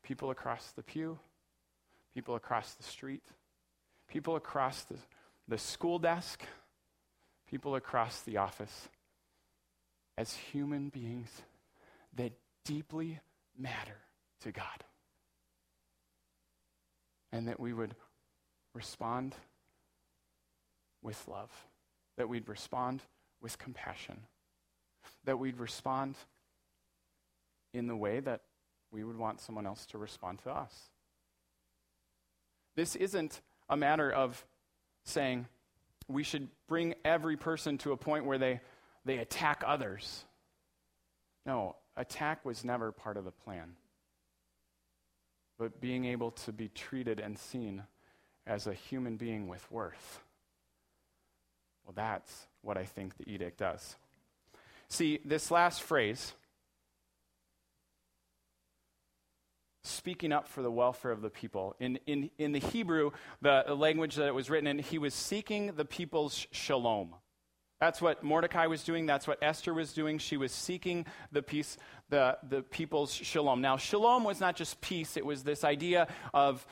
people 0.03 0.31
across 0.31 0.71
the 0.71 0.81
pew, 0.81 1.19
people 2.13 2.35
across 2.35 2.75
the 2.75 2.83
street, 2.83 3.23
people 4.07 4.37
across 4.37 4.83
the, 4.83 4.95
the 5.49 5.57
school 5.57 5.99
desk, 5.99 6.43
people 7.45 7.75
across 7.75 8.21
the 8.21 8.37
office 8.37 8.87
as 10.17 10.33
human 10.33 10.89
beings 10.89 11.29
that 12.15 12.33
deeply 12.65 13.19
matter 13.57 13.97
to 14.41 14.51
God. 14.51 14.83
And 17.31 17.47
that 17.47 17.59
we 17.59 17.73
would 17.73 17.93
respond 18.73 19.35
with 21.01 21.21
love, 21.27 21.51
that 22.17 22.29
we'd 22.29 22.47
respond 22.47 23.01
with 23.41 23.57
compassion, 23.57 24.21
that 25.25 25.37
we'd 25.37 25.59
respond 25.59 26.15
in 27.73 27.87
the 27.87 27.95
way 27.95 28.19
that 28.19 28.41
we 28.91 29.03
would 29.03 29.17
want 29.17 29.39
someone 29.39 29.67
else 29.67 29.85
to 29.87 29.97
respond 29.97 30.39
to 30.39 30.49
us. 30.49 30.73
This 32.75 32.95
isn't 32.95 33.41
a 33.69 33.77
matter 33.77 34.09
of 34.11 34.45
saying 35.03 35.47
we 36.07 36.23
should 36.23 36.47
bring 36.67 36.95
every 37.03 37.35
person 37.35 37.77
to 37.79 37.91
a 37.91 37.97
point 37.97 38.25
where 38.25 38.37
they, 38.37 38.61
they 39.07 39.17
attack 39.17 39.63
others. 39.65 40.25
No, 41.45 41.75
attack 41.95 42.45
was 42.45 42.63
never 42.63 42.91
part 42.91 43.17
of 43.17 43.25
the 43.25 43.31
plan. 43.31 43.75
But 45.57 45.81
being 45.81 46.05
able 46.05 46.31
to 46.31 46.51
be 46.51 46.69
treated 46.69 47.19
and 47.19 47.37
seen 47.39 47.83
as 48.45 48.67
a 48.67 48.73
human 48.73 49.17
being 49.17 49.47
with 49.47 49.69
worth. 49.71 50.21
Well, 51.85 51.93
that's 51.95 52.47
what 52.61 52.77
I 52.77 52.83
think 52.83 53.17
the 53.17 53.29
edict 53.29 53.59
does. 53.59 53.95
See, 54.89 55.19
this 55.25 55.51
last 55.51 55.81
phrase, 55.81 56.33
speaking 59.83 60.31
up 60.31 60.47
for 60.47 60.61
the 60.61 60.71
welfare 60.71 61.11
of 61.11 61.21
the 61.21 61.29
people. 61.29 61.75
In, 61.79 61.97
in, 62.05 62.29
in 62.37 62.51
the 62.51 62.59
Hebrew, 62.59 63.11
the 63.41 63.63
language 63.75 64.15
that 64.15 64.27
it 64.27 64.35
was 64.35 64.49
written 64.49 64.67
in, 64.67 64.79
he 64.79 64.97
was 64.97 65.13
seeking 65.13 65.73
the 65.75 65.85
people's 65.85 66.45
shalom. 66.51 67.15
That's 67.79 68.01
what 68.01 68.23
Mordecai 68.23 68.67
was 68.67 68.83
doing. 68.83 69.05
That's 69.05 69.27
what 69.27 69.37
Esther 69.41 69.73
was 69.73 69.93
doing. 69.93 70.17
She 70.17 70.37
was 70.37 70.51
seeking 70.51 71.05
the 71.31 71.43
peace, 71.43 71.77
the, 72.09 72.37
the 72.47 72.63
people's 72.63 73.13
shalom. 73.13 73.61
Now, 73.61 73.77
shalom 73.77 74.23
was 74.23 74.39
not 74.39 74.55
just 74.55 74.81
peace, 74.81 75.17
it 75.17 75.25
was 75.25 75.43
this 75.43 75.63
idea 75.63 76.07
of 76.33 76.65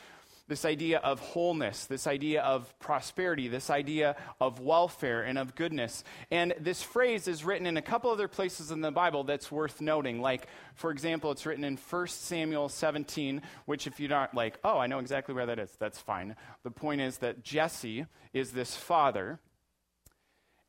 this 0.47 0.63
idea 0.63 0.99
of 0.99 1.19
wholeness, 1.19 1.85
this 1.85 2.05
idea 2.05 2.43
of 2.43 2.77
prosperity, 2.79 3.47
this 3.47 3.71
idea 3.71 4.15
of 4.39 4.59
welfare 4.59 5.23
and 5.23 5.39
of 5.39 5.55
goodness. 5.55 6.03
And 6.29 6.53
this 6.59 6.83
phrase 6.83 7.27
is 7.27 7.43
written 7.43 7.65
in 7.65 7.77
a 7.77 7.81
couple 7.81 8.11
other 8.11 8.27
places 8.27 8.69
in 8.69 8.81
the 8.81 8.91
Bible 8.91 9.23
that's 9.23 9.51
worth 9.51 9.81
noting. 9.81 10.21
Like, 10.21 10.47
for 10.75 10.91
example, 10.91 11.31
it's 11.31 11.47
written 11.47 11.63
in 11.63 11.77
1 11.77 12.07
Samuel 12.07 12.69
17, 12.69 13.41
which, 13.65 13.87
if 13.87 13.99
you're 13.99 14.09
not 14.09 14.35
like, 14.35 14.59
oh, 14.63 14.77
I 14.77 14.85
know 14.85 14.99
exactly 14.99 15.33
where 15.33 15.47
that 15.47 15.57
is, 15.57 15.71
that's 15.79 15.99
fine. 15.99 16.35
The 16.63 16.71
point 16.71 17.01
is 17.01 17.17
that 17.19 17.43
Jesse 17.43 18.05
is 18.31 18.51
this 18.51 18.75
father, 18.75 19.39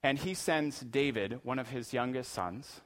and 0.02 0.18
he 0.18 0.34
sends 0.34 0.80
David, 0.80 1.40
one 1.42 1.58
of 1.58 1.68
his 1.68 1.92
youngest 1.92 2.32
sons, 2.32 2.80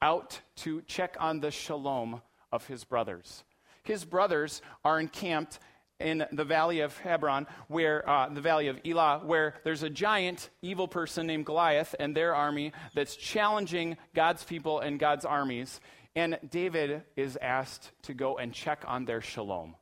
out 0.00 0.40
to 0.56 0.82
check 0.82 1.16
on 1.18 1.40
the 1.40 1.50
shalom 1.50 2.22
of 2.52 2.66
his 2.66 2.84
brothers. 2.84 3.44
His 3.82 4.04
brothers 4.04 4.62
are 4.84 5.00
encamped 5.00 5.58
in 6.00 6.24
the 6.30 6.44
valley 6.44 6.80
of 6.80 6.96
Hebron, 6.98 7.46
where 7.66 8.08
uh, 8.08 8.28
the 8.28 8.40
valley 8.40 8.68
of 8.68 8.78
Elah, 8.84 9.22
where 9.24 9.54
there's 9.64 9.82
a 9.82 9.90
giant 9.90 10.50
evil 10.62 10.86
person 10.86 11.26
named 11.26 11.46
Goliath 11.46 11.94
and 11.98 12.16
their 12.16 12.34
army 12.34 12.72
that's 12.94 13.16
challenging 13.16 13.96
God's 14.14 14.44
people 14.44 14.78
and 14.80 15.00
God's 15.00 15.24
armies. 15.24 15.80
And 16.14 16.38
David 16.48 17.02
is 17.16 17.36
asked 17.40 17.90
to 18.02 18.14
go 18.14 18.38
and 18.38 18.52
check 18.52 18.84
on 18.86 19.06
their 19.06 19.20
shalom. 19.20 19.74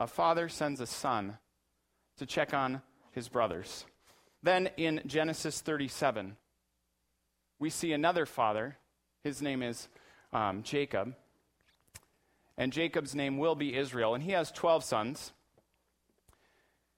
A 0.00 0.06
father 0.06 0.48
sends 0.48 0.80
a 0.80 0.86
son 0.86 1.38
to 2.18 2.26
check 2.26 2.54
on 2.54 2.82
his 3.12 3.28
brothers. 3.28 3.84
Then 4.46 4.70
in 4.76 5.02
Genesis 5.06 5.60
37, 5.60 6.36
we 7.58 7.68
see 7.68 7.92
another 7.92 8.24
father. 8.26 8.76
His 9.24 9.42
name 9.42 9.62
is 9.62 9.88
um, 10.32 10.62
Jacob 10.62 11.14
and 12.58 12.72
Jacob's 12.72 13.14
name 13.14 13.38
will 13.38 13.56
be 13.56 13.76
Israel. 13.76 14.14
And 14.14 14.22
he 14.22 14.30
has 14.32 14.50
12 14.52 14.84
sons. 14.84 15.32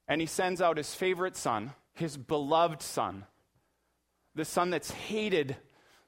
And 0.07 0.21
he 0.21 0.27
sends 0.27 0.61
out 0.61 0.77
his 0.77 0.93
favorite 0.93 1.35
son, 1.35 1.73
his 1.93 2.17
beloved 2.17 2.83
son, 2.83 3.25
the 4.35 4.45
son 4.45 4.69
that's 4.69 4.91
hated 4.91 5.55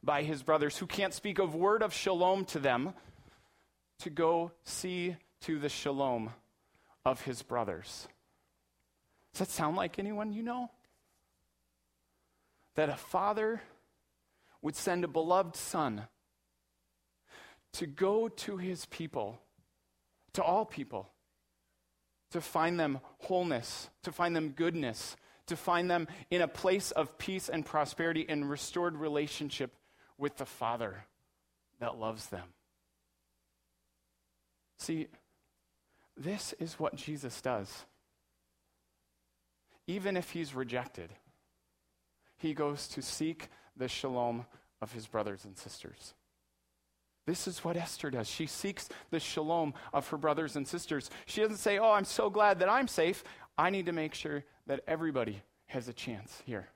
by 0.03 0.23
his 0.23 0.41
brothers, 0.41 0.77
who 0.77 0.87
can't 0.87 1.13
speak 1.13 1.39
a 1.39 1.45
word 1.45 1.83
of 1.83 1.91
shalom 1.91 2.45
to 2.45 2.59
them, 2.59 2.93
to 3.99 4.11
go 4.11 4.51
see 4.63 5.15
to 5.41 5.57
the 5.57 5.69
shalom 5.69 6.31
of 7.03 7.21
his 7.21 7.41
brothers. 7.41 8.07
Does 9.33 9.39
that 9.39 9.49
sound 9.49 9.75
like 9.75 9.97
anyone 9.97 10.33
you 10.33 10.43
know? 10.43 10.69
That 12.75 12.89
a 12.89 12.95
father 12.95 13.61
would 14.61 14.75
send 14.75 15.03
a 15.03 15.07
beloved 15.07 15.55
son 15.55 16.07
to 17.73 17.87
go 17.87 18.27
to 18.27 18.57
his 18.57 18.85
people, 18.85 19.39
to 20.33 20.43
all 20.43 20.65
people, 20.65 21.09
to 22.31 22.41
find 22.41 22.79
them 22.79 22.99
wholeness, 23.19 23.89
to 24.03 24.11
find 24.11 24.35
them 24.35 24.49
goodness, 24.49 25.15
to 25.47 25.55
find 25.55 25.89
them 25.89 26.07
in 26.29 26.41
a 26.41 26.47
place 26.47 26.91
of 26.91 27.17
peace 27.17 27.49
and 27.49 27.65
prosperity 27.65 28.25
and 28.27 28.49
restored 28.49 28.95
relationship 28.95 29.75
with 30.17 30.37
the 30.37 30.45
Father 30.45 31.05
that 31.79 31.97
loves 31.97 32.27
them. 32.27 32.47
See, 34.77 35.07
this 36.15 36.53
is 36.59 36.79
what 36.79 36.95
Jesus 36.95 37.41
does. 37.41 37.85
Even 39.87 40.15
if 40.15 40.29
he's 40.31 40.53
rejected, 40.53 41.09
he 42.41 42.53
goes 42.53 42.87
to 42.89 43.01
seek 43.01 43.49
the 43.77 43.87
shalom 43.87 44.45
of 44.81 44.91
his 44.93 45.07
brothers 45.07 45.45
and 45.45 45.57
sisters. 45.57 46.13
This 47.27 47.47
is 47.47 47.63
what 47.63 47.77
Esther 47.77 48.09
does. 48.09 48.27
She 48.27 48.47
seeks 48.47 48.89
the 49.11 49.19
shalom 49.19 49.75
of 49.93 50.07
her 50.07 50.17
brothers 50.17 50.55
and 50.55 50.67
sisters. 50.67 51.11
She 51.27 51.41
doesn't 51.41 51.57
say, 51.57 51.77
Oh, 51.77 51.91
I'm 51.91 52.05
so 52.05 52.29
glad 52.29 52.59
that 52.59 52.69
I'm 52.69 52.87
safe. 52.87 53.23
I 53.57 53.69
need 53.69 53.85
to 53.85 53.91
make 53.91 54.15
sure 54.15 54.43
that 54.65 54.81
everybody 54.87 55.41
has 55.67 55.87
a 55.87 55.93
chance 55.93 56.41
here. 56.45 56.67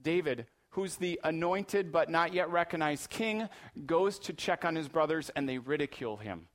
David, 0.00 0.46
who's 0.70 0.96
the 0.96 1.18
anointed 1.24 1.90
but 1.90 2.10
not 2.10 2.34
yet 2.34 2.50
recognized 2.50 3.08
king, 3.08 3.48
goes 3.86 4.18
to 4.20 4.34
check 4.34 4.64
on 4.64 4.76
his 4.76 4.88
brothers 4.88 5.30
and 5.30 5.48
they 5.48 5.58
ridicule 5.58 6.18
him. 6.18 6.48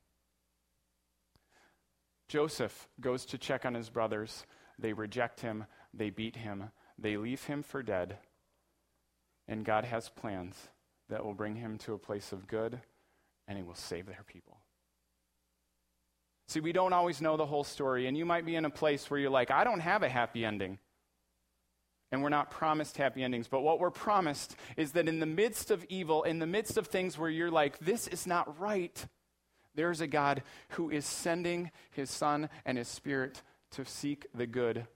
Joseph 2.28 2.88
goes 3.00 3.24
to 3.26 3.38
check 3.38 3.64
on 3.64 3.74
his 3.74 3.88
brothers. 3.90 4.44
They 4.78 4.92
reject 4.92 5.40
him, 5.40 5.64
they 5.92 6.10
beat 6.10 6.36
him, 6.36 6.70
they 6.98 7.16
leave 7.16 7.44
him 7.44 7.62
for 7.62 7.82
dead. 7.82 8.18
And 9.46 9.64
God 9.64 9.84
has 9.84 10.08
plans 10.08 10.56
that 11.08 11.24
will 11.24 11.34
bring 11.34 11.56
him 11.56 11.78
to 11.78 11.94
a 11.94 11.98
place 11.98 12.32
of 12.32 12.46
good 12.46 12.80
and 13.46 13.56
he 13.56 13.64
will 13.64 13.74
save 13.74 14.06
their 14.06 14.24
people. 14.26 14.58
See, 16.48 16.60
we 16.60 16.72
don't 16.72 16.92
always 16.92 17.20
know 17.20 17.36
the 17.36 17.46
whole 17.46 17.64
story, 17.64 18.06
and 18.06 18.16
you 18.16 18.24
might 18.24 18.46
be 18.46 18.56
in 18.56 18.64
a 18.64 18.70
place 18.70 19.10
where 19.10 19.20
you're 19.20 19.28
like, 19.28 19.50
I 19.50 19.64
don't 19.64 19.80
have 19.80 20.02
a 20.02 20.08
happy 20.08 20.44
ending. 20.44 20.78
And 22.10 22.22
we're 22.22 22.30
not 22.30 22.50
promised 22.50 22.96
happy 22.96 23.22
endings. 23.22 23.48
But 23.48 23.60
what 23.60 23.80
we're 23.80 23.90
promised 23.90 24.56
is 24.78 24.92
that 24.92 25.08
in 25.08 25.20
the 25.20 25.26
midst 25.26 25.70
of 25.70 25.84
evil, 25.90 26.22
in 26.22 26.38
the 26.38 26.46
midst 26.46 26.78
of 26.78 26.86
things 26.86 27.18
where 27.18 27.28
you're 27.28 27.50
like, 27.50 27.78
this 27.80 28.08
is 28.08 28.26
not 28.26 28.58
right, 28.58 29.06
there's 29.74 30.00
a 30.00 30.06
God 30.06 30.42
who 30.70 30.90
is 30.90 31.04
sending 31.04 31.70
his 31.90 32.10
Son 32.10 32.48
and 32.64 32.78
his 32.78 32.88
Spirit 32.88 33.42
to 33.72 33.84
seek 33.84 34.26
the 34.34 34.46
good 34.46 34.86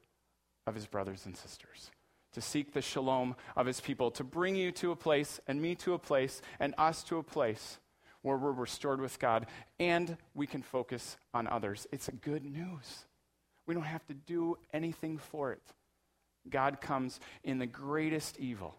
of 0.66 0.75
his 0.75 0.87
brothers 0.87 1.27
and 1.27 1.37
sisters 1.37 1.90
to 2.33 2.40
seek 2.40 2.72
the 2.72 2.83
shalom 2.83 3.37
of 3.57 3.66
his 3.66 3.81
people, 3.81 4.11
to 4.11 4.25
bring 4.25 4.57
you 4.57 4.72
to 4.72 4.90
a 4.90 4.96
place, 4.96 5.38
and 5.46 5.61
me 5.61 5.75
to 5.75 5.92
a 5.92 5.98
place, 5.98 6.40
and 6.59 6.75
us 6.79 7.03
to 7.05 7.18
a 7.18 7.22
place 7.22 7.79
where 8.22 8.37
we're 8.37 8.53
restored 8.53 9.01
with 9.01 9.18
God 9.18 9.46
and 9.79 10.16
we 10.35 10.46
can 10.46 10.62
focus 10.62 11.16
on 11.35 11.46
others. 11.46 11.87
It's 11.92 12.09
good 12.20 12.44
news. 12.44 13.05
We 13.66 13.75
don't 13.75 13.83
have 13.83 14.07
to 14.07 14.14
do 14.14 14.57
anything 14.72 15.18
for 15.18 15.53
it. 15.53 15.62
God 16.48 16.81
comes 16.81 17.20
in 17.44 17.59
the 17.59 17.66
greatest 17.66 18.38
evil, 18.38 18.77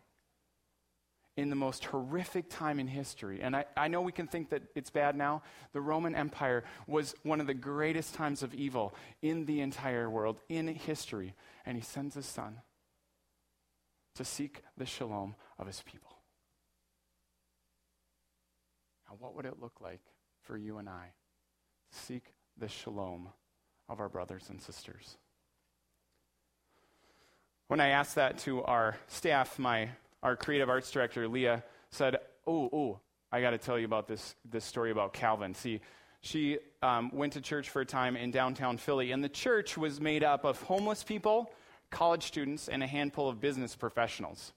in 1.35 1.49
the 1.49 1.55
most 1.55 1.85
horrific 1.85 2.49
time 2.49 2.79
in 2.79 2.87
history. 2.87 3.41
And 3.41 3.55
I, 3.55 3.65
I 3.75 3.87
know 3.87 4.01
we 4.01 4.11
can 4.11 4.27
think 4.27 4.49
that 4.49 4.63
it's 4.75 4.91
bad 4.91 5.15
now. 5.15 5.41
The 5.71 5.81
Roman 5.81 6.13
Empire 6.13 6.63
was 6.85 7.15
one 7.23 7.41
of 7.41 7.47
the 7.47 7.55
greatest 7.55 8.13
times 8.13 8.43
of 8.43 8.53
evil 8.53 8.93
in 9.21 9.45
the 9.45 9.61
entire 9.61 10.09
world, 10.09 10.41
in 10.47 10.67
history. 10.67 11.33
And 11.65 11.75
he 11.75 11.83
sends 11.83 12.13
his 12.13 12.27
son 12.27 12.61
to 14.15 14.23
seek 14.23 14.61
the 14.77 14.85
shalom 14.85 15.35
of 15.57 15.65
his 15.65 15.81
people. 15.81 16.11
Now, 19.09 19.15
what 19.19 19.35
would 19.35 19.45
it 19.45 19.59
look 19.59 19.81
like 19.81 20.01
for 20.43 20.55
you 20.55 20.77
and 20.77 20.87
I 20.87 21.13
to 21.91 21.99
seek 21.99 22.33
the 22.57 22.67
shalom 22.67 23.29
of 23.89 23.99
our 23.99 24.09
brothers 24.09 24.49
and 24.49 24.61
sisters? 24.61 25.17
When 27.69 27.79
I 27.79 27.87
asked 27.87 28.15
that 28.15 28.37
to 28.39 28.61
our 28.63 28.97
staff, 29.07 29.57
my 29.57 29.89
our 30.23 30.35
creative 30.35 30.69
arts 30.69 30.89
director, 30.89 31.27
Leah, 31.27 31.63
said, 31.91 32.17
Oh, 32.47 32.69
oh, 32.73 32.99
I 33.31 33.41
got 33.41 33.51
to 33.51 33.59
tell 33.59 33.77
you 33.77 33.85
about 33.85 34.07
this, 34.07 34.35
this 34.49 34.65
story 34.65 34.89
about 34.89 35.13
Calvin. 35.13 35.53
See, 35.53 35.81
she 36.21 36.57
um, 36.81 37.11
went 37.13 37.33
to 37.33 37.41
church 37.41 37.69
for 37.69 37.81
a 37.81 37.85
time 37.85 38.15
in 38.15 38.31
downtown 38.31 38.77
Philly, 38.77 39.11
and 39.11 39.23
the 39.23 39.29
church 39.29 39.77
was 39.77 40.01
made 40.01 40.23
up 40.23 40.43
of 40.43 40.59
homeless 40.63 41.03
people 41.03 41.51
college 41.93 42.23
students, 42.23 42.67
and 42.67 42.83
a 42.83 42.87
handful 42.87 43.29
of 43.29 43.39
business 43.39 43.75
professionals. 43.75 44.51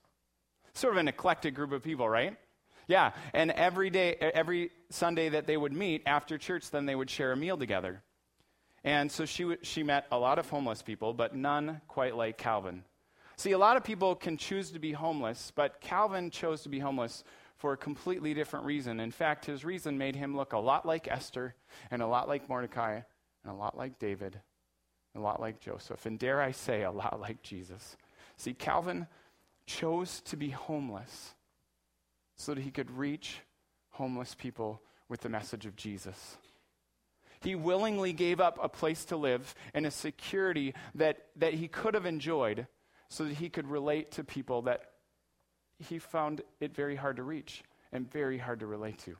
Sort 0.72 0.94
of 0.94 0.98
an 0.98 1.06
eclectic 1.06 1.54
group 1.54 1.70
of 1.70 1.82
people, 1.82 2.08
right? 2.08 2.36
Yeah, 2.88 3.12
and 3.34 3.50
every 3.52 3.90
day, 3.90 4.14
every 4.14 4.70
Sunday 4.90 5.28
that 5.28 5.46
they 5.46 5.56
would 5.56 5.72
meet 5.72 6.02
after 6.06 6.38
church, 6.38 6.70
then 6.70 6.86
they 6.86 6.94
would 6.94 7.10
share 7.10 7.32
a 7.32 7.36
meal 7.36 7.56
together. 7.56 8.02
And 8.84 9.10
so 9.10 9.24
she, 9.24 9.42
w- 9.42 9.58
she 9.62 9.82
met 9.82 10.06
a 10.10 10.18
lot 10.18 10.38
of 10.38 10.48
homeless 10.48 10.82
people, 10.82 11.12
but 11.12 11.34
none 11.34 11.80
quite 11.88 12.16
like 12.16 12.38
Calvin. 12.38 12.84
See, 13.38 13.52
a 13.52 13.58
lot 13.58 13.76
of 13.76 13.84
people 13.84 14.14
can 14.14 14.38
choose 14.38 14.70
to 14.70 14.78
be 14.78 14.92
homeless, 14.92 15.52
but 15.54 15.80
Calvin 15.80 16.30
chose 16.30 16.62
to 16.62 16.68
be 16.70 16.78
homeless 16.78 17.22
for 17.56 17.72
a 17.72 17.76
completely 17.76 18.32
different 18.32 18.64
reason. 18.64 18.98
In 18.98 19.10
fact, 19.10 19.44
his 19.44 19.64
reason 19.64 19.98
made 19.98 20.16
him 20.16 20.36
look 20.36 20.52
a 20.52 20.58
lot 20.58 20.86
like 20.86 21.08
Esther, 21.08 21.54
and 21.90 22.00
a 22.00 22.06
lot 22.06 22.28
like 22.28 22.48
Mordecai, 22.48 23.00
and 23.42 23.52
a 23.52 23.56
lot 23.56 23.76
like 23.76 23.98
David, 23.98 24.40
a 25.14 25.20
lot 25.20 25.40
like 25.40 25.60
Joseph, 25.60 26.06
and 26.06 26.18
dare 26.18 26.40
I 26.40 26.52
say, 26.52 26.82
a 26.82 26.90
lot 26.90 27.20
like 27.20 27.42
Jesus. 27.42 27.96
See, 28.36 28.54
Calvin 28.54 29.06
chose 29.66 30.20
to 30.22 30.36
be 30.36 30.50
homeless 30.50 31.34
so 32.36 32.54
that 32.54 32.62
he 32.62 32.70
could 32.70 32.90
reach 32.90 33.40
homeless 33.90 34.34
people 34.34 34.82
with 35.08 35.20
the 35.20 35.28
message 35.28 35.66
of 35.66 35.76
Jesus. 35.76 36.36
He 37.40 37.54
willingly 37.54 38.12
gave 38.12 38.40
up 38.40 38.58
a 38.62 38.68
place 38.68 39.04
to 39.06 39.16
live 39.16 39.54
and 39.74 39.86
a 39.86 39.90
security 39.90 40.74
that, 40.94 41.26
that 41.36 41.54
he 41.54 41.68
could 41.68 41.94
have 41.94 42.06
enjoyed 42.06 42.66
so 43.08 43.24
that 43.24 43.34
he 43.34 43.48
could 43.48 43.68
relate 43.68 44.10
to 44.12 44.24
people 44.24 44.62
that 44.62 44.92
he 45.78 45.98
found 45.98 46.42
it 46.60 46.74
very 46.74 46.96
hard 46.96 47.16
to 47.16 47.22
reach 47.22 47.62
and 47.92 48.10
very 48.10 48.38
hard 48.38 48.60
to 48.60 48.66
relate 48.66 48.98
to. 48.98 49.16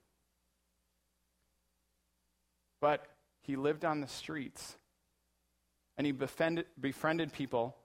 But 2.81 3.07
he 3.42 3.57
lived 3.57 3.85
on 3.85 4.01
the 4.01 4.07
streets 4.07 4.77
and 5.96 6.07
he 6.07 6.12
befriended, 6.12 6.66
befriended 6.81 7.33
people 7.33 7.77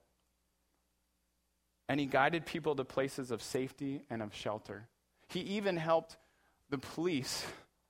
and 1.87 1.99
he 1.99 2.05
guided 2.05 2.45
people 2.45 2.75
to 2.75 2.85
places 2.85 3.31
of 3.31 3.41
safety 3.41 4.01
and 4.09 4.21
of 4.21 4.33
shelter. 4.33 4.87
He 5.27 5.41
even 5.41 5.77
helped 5.77 6.17
the 6.69 6.77
police 6.77 7.45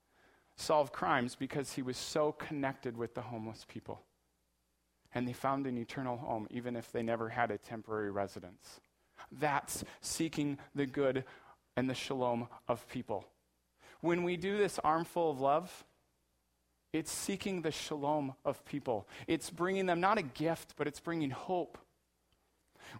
solve 0.55 0.91
crimes 0.91 1.35
because 1.35 1.73
he 1.73 1.81
was 1.81 1.97
so 1.97 2.31
connected 2.31 2.97
with 2.97 3.13
the 3.13 3.21
homeless 3.21 3.65
people. 3.67 4.01
And 5.13 5.27
they 5.27 5.33
found 5.33 5.67
an 5.67 5.77
eternal 5.77 6.17
home, 6.17 6.47
even 6.51 6.75
if 6.75 6.91
they 6.91 7.03
never 7.03 7.29
had 7.29 7.51
a 7.51 7.57
temporary 7.57 8.11
residence. 8.11 8.79
That's 9.31 9.83
seeking 10.01 10.57
the 10.73 10.85
good 10.85 11.23
and 11.75 11.89
the 11.89 11.95
shalom 11.95 12.47
of 12.67 12.87
people. 12.89 13.25
When 14.01 14.23
we 14.23 14.37
do 14.37 14.57
this 14.57 14.79
armful 14.83 15.31
of 15.31 15.39
love, 15.39 15.85
it's 16.93 17.11
seeking 17.11 17.61
the 17.61 17.71
shalom 17.71 18.33
of 18.43 18.63
people. 18.65 19.07
It's 19.27 19.49
bringing 19.49 19.85
them 19.85 20.01
not 20.01 20.17
a 20.17 20.23
gift, 20.23 20.73
but 20.75 20.87
it's 20.87 20.99
bringing 20.99 21.29
hope. 21.29 21.77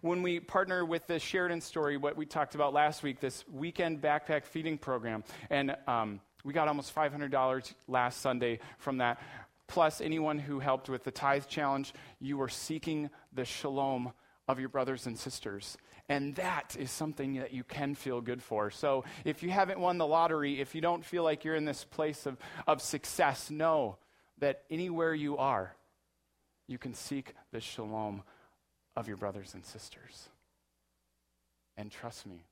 When 0.00 0.22
we 0.22 0.40
partner 0.40 0.84
with 0.84 1.06
the 1.06 1.18
Sheridan 1.18 1.60
story, 1.60 1.98
what 1.98 2.16
we 2.16 2.24
talked 2.24 2.54
about 2.54 2.72
last 2.72 3.02
week, 3.02 3.20
this 3.20 3.44
weekend 3.52 4.00
backpack 4.00 4.44
feeding 4.44 4.78
program, 4.78 5.24
and 5.50 5.76
um, 5.86 6.20
we 6.44 6.54
got 6.54 6.68
almost 6.68 6.94
$500 6.94 7.74
last 7.86 8.20
Sunday 8.20 8.58
from 8.78 8.98
that. 8.98 9.20
Plus, 9.72 10.02
anyone 10.02 10.38
who 10.38 10.60
helped 10.60 10.90
with 10.90 11.02
the 11.02 11.10
tithe 11.10 11.46
challenge, 11.46 11.94
you 12.20 12.36
were 12.36 12.50
seeking 12.50 13.08
the 13.32 13.46
shalom 13.46 14.12
of 14.46 14.60
your 14.60 14.68
brothers 14.68 15.06
and 15.06 15.18
sisters. 15.18 15.78
And 16.10 16.36
that 16.36 16.76
is 16.78 16.90
something 16.90 17.36
that 17.36 17.54
you 17.54 17.64
can 17.64 17.94
feel 17.94 18.20
good 18.20 18.42
for. 18.42 18.70
So 18.70 19.04
if 19.24 19.42
you 19.42 19.48
haven't 19.48 19.80
won 19.80 19.96
the 19.96 20.06
lottery, 20.06 20.60
if 20.60 20.74
you 20.74 20.82
don't 20.82 21.02
feel 21.02 21.24
like 21.24 21.42
you're 21.42 21.54
in 21.54 21.64
this 21.64 21.84
place 21.84 22.26
of, 22.26 22.36
of 22.66 22.82
success, 22.82 23.50
know 23.50 23.96
that 24.40 24.64
anywhere 24.68 25.14
you 25.14 25.38
are, 25.38 25.74
you 26.68 26.76
can 26.76 26.92
seek 26.92 27.32
the 27.50 27.60
shalom 27.60 28.24
of 28.94 29.08
your 29.08 29.16
brothers 29.16 29.54
and 29.54 29.64
sisters. 29.64 30.28
And 31.78 31.90
trust 31.90 32.26
me, 32.26 32.44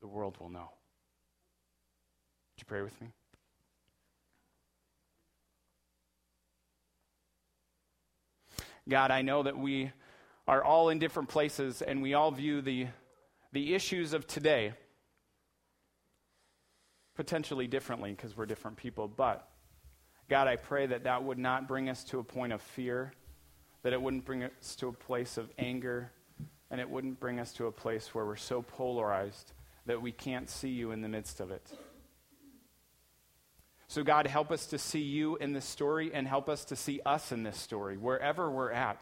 the 0.00 0.06
world 0.06 0.36
will 0.38 0.50
know. 0.50 0.70
Would 2.52 2.58
you 2.58 2.64
pray 2.68 2.82
with 2.82 3.00
me? 3.00 3.08
God, 8.88 9.10
I 9.10 9.22
know 9.22 9.42
that 9.42 9.58
we 9.58 9.90
are 10.46 10.62
all 10.62 10.90
in 10.90 10.98
different 10.98 11.28
places 11.28 11.80
and 11.82 12.02
we 12.02 12.14
all 12.14 12.30
view 12.30 12.60
the, 12.60 12.88
the 13.52 13.74
issues 13.74 14.12
of 14.12 14.26
today 14.26 14.74
potentially 17.14 17.66
differently 17.66 18.10
because 18.10 18.36
we're 18.36 18.46
different 18.46 18.76
people. 18.76 19.08
But, 19.08 19.48
God, 20.28 20.48
I 20.48 20.56
pray 20.56 20.86
that 20.86 21.04
that 21.04 21.22
would 21.22 21.38
not 21.38 21.68
bring 21.68 21.88
us 21.88 22.04
to 22.04 22.18
a 22.18 22.24
point 22.24 22.52
of 22.52 22.60
fear, 22.60 23.12
that 23.82 23.92
it 23.92 24.02
wouldn't 24.02 24.24
bring 24.24 24.42
us 24.44 24.76
to 24.76 24.88
a 24.88 24.92
place 24.92 25.38
of 25.38 25.48
anger, 25.58 26.10
and 26.70 26.80
it 26.80 26.88
wouldn't 26.88 27.20
bring 27.20 27.38
us 27.38 27.52
to 27.54 27.66
a 27.66 27.72
place 27.72 28.14
where 28.14 28.26
we're 28.26 28.36
so 28.36 28.62
polarized 28.62 29.52
that 29.86 30.00
we 30.00 30.12
can't 30.12 30.50
see 30.50 30.70
you 30.70 30.90
in 30.90 31.02
the 31.02 31.08
midst 31.08 31.40
of 31.40 31.50
it. 31.50 31.70
So, 33.94 34.02
God, 34.02 34.26
help 34.26 34.50
us 34.50 34.66
to 34.66 34.78
see 34.78 35.02
you 35.02 35.36
in 35.36 35.52
this 35.52 35.64
story 35.64 36.10
and 36.12 36.26
help 36.26 36.48
us 36.48 36.64
to 36.64 36.74
see 36.74 37.00
us 37.06 37.30
in 37.30 37.44
this 37.44 37.56
story, 37.56 37.96
wherever 37.96 38.50
we're 38.50 38.72
at 38.72 39.00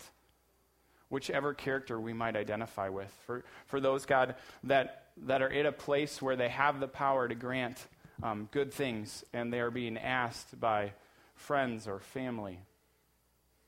whichever 1.09 1.55
character 1.55 1.99
we 1.99 2.13
might 2.13 2.37
identify 2.37 2.91
with. 2.91 3.11
For, 3.25 3.43
for 3.65 3.81
those, 3.81 4.05
God, 4.05 4.35
that, 4.65 5.07
that 5.25 5.41
are 5.41 5.49
in 5.49 5.65
a 5.65 5.73
place 5.73 6.21
where 6.21 6.37
they 6.37 6.51
have 6.51 6.79
the 6.79 6.89
power 6.89 7.27
to 7.27 7.35
grant 7.35 7.79
um, 8.23 8.51
good 8.53 8.71
things 8.71 9.25
and 9.33 9.51
they 9.51 9.61
are 9.61 9.71
being 9.71 9.97
asked 9.97 10.61
by 10.61 10.93
friends 11.37 11.89
or 11.89 11.99
family 11.99 12.59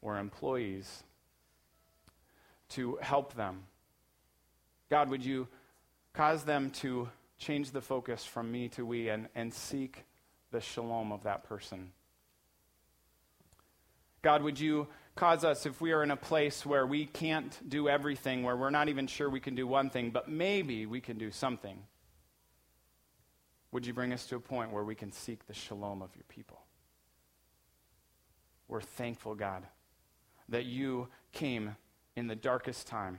or 0.02 0.18
employees 0.18 1.04
to 2.68 2.98
help 3.00 3.32
them. 3.32 3.62
God, 4.90 5.08
would 5.08 5.24
you 5.24 5.48
cause 6.12 6.44
them 6.44 6.68
to 6.82 7.08
change 7.38 7.70
the 7.70 7.80
focus 7.80 8.26
from 8.26 8.52
me 8.52 8.68
to 8.68 8.84
we 8.84 9.08
and, 9.08 9.28
and 9.34 9.54
seek 9.54 10.04
the 10.54 10.60
shalom 10.60 11.10
of 11.10 11.24
that 11.24 11.42
person? 11.42 11.90
God, 14.22 14.40
would 14.42 14.60
you 14.60 14.86
cause 15.16 15.44
us, 15.44 15.66
if 15.66 15.80
we 15.80 15.90
are 15.90 16.04
in 16.04 16.12
a 16.12 16.16
place 16.16 16.64
where 16.64 16.86
we 16.86 17.06
can't 17.06 17.58
do 17.68 17.88
everything, 17.88 18.44
where 18.44 18.56
we're 18.56 18.70
not 18.70 18.88
even 18.88 19.08
sure 19.08 19.28
we 19.28 19.40
can 19.40 19.56
do 19.56 19.66
one 19.66 19.90
thing, 19.90 20.10
but 20.10 20.28
maybe 20.28 20.86
we 20.86 21.00
can 21.00 21.18
do 21.18 21.32
something, 21.32 21.76
would 23.72 23.84
you 23.84 23.92
bring 23.92 24.12
us 24.12 24.26
to 24.26 24.36
a 24.36 24.40
point 24.40 24.70
where 24.70 24.84
we 24.84 24.94
can 24.94 25.10
seek 25.10 25.44
the 25.48 25.54
shalom 25.54 26.02
of 26.02 26.14
your 26.14 26.24
people? 26.28 26.60
We're 28.68 28.80
thankful, 28.80 29.34
God, 29.34 29.66
that 30.48 30.66
you 30.66 31.08
came 31.32 31.74
in 32.14 32.28
the 32.28 32.36
darkest 32.36 32.86
time 32.86 33.18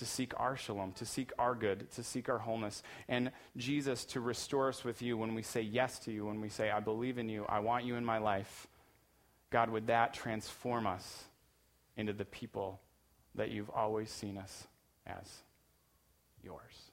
to 0.00 0.06
seek 0.06 0.32
our 0.38 0.56
shalom, 0.56 0.92
to 0.92 1.04
seek 1.04 1.30
our 1.38 1.54
good, 1.54 1.90
to 1.92 2.02
seek 2.02 2.30
our 2.30 2.38
wholeness, 2.38 2.82
and 3.06 3.30
Jesus 3.56 4.06
to 4.06 4.20
restore 4.20 4.68
us 4.68 4.82
with 4.82 5.02
you 5.02 5.16
when 5.16 5.34
we 5.34 5.42
say 5.42 5.60
yes 5.60 5.98
to 6.00 6.10
you, 6.10 6.24
when 6.24 6.40
we 6.40 6.48
say, 6.48 6.70
I 6.70 6.80
believe 6.80 7.18
in 7.18 7.28
you, 7.28 7.44
I 7.48 7.60
want 7.60 7.84
you 7.84 7.96
in 7.96 8.04
my 8.04 8.16
life. 8.16 8.66
God, 9.50 9.68
would 9.68 9.88
that 9.88 10.14
transform 10.14 10.86
us 10.86 11.24
into 11.98 12.14
the 12.14 12.24
people 12.24 12.80
that 13.34 13.50
you've 13.50 13.70
always 13.70 14.10
seen 14.10 14.38
us 14.38 14.66
as 15.06 15.42
yours? 16.42 16.89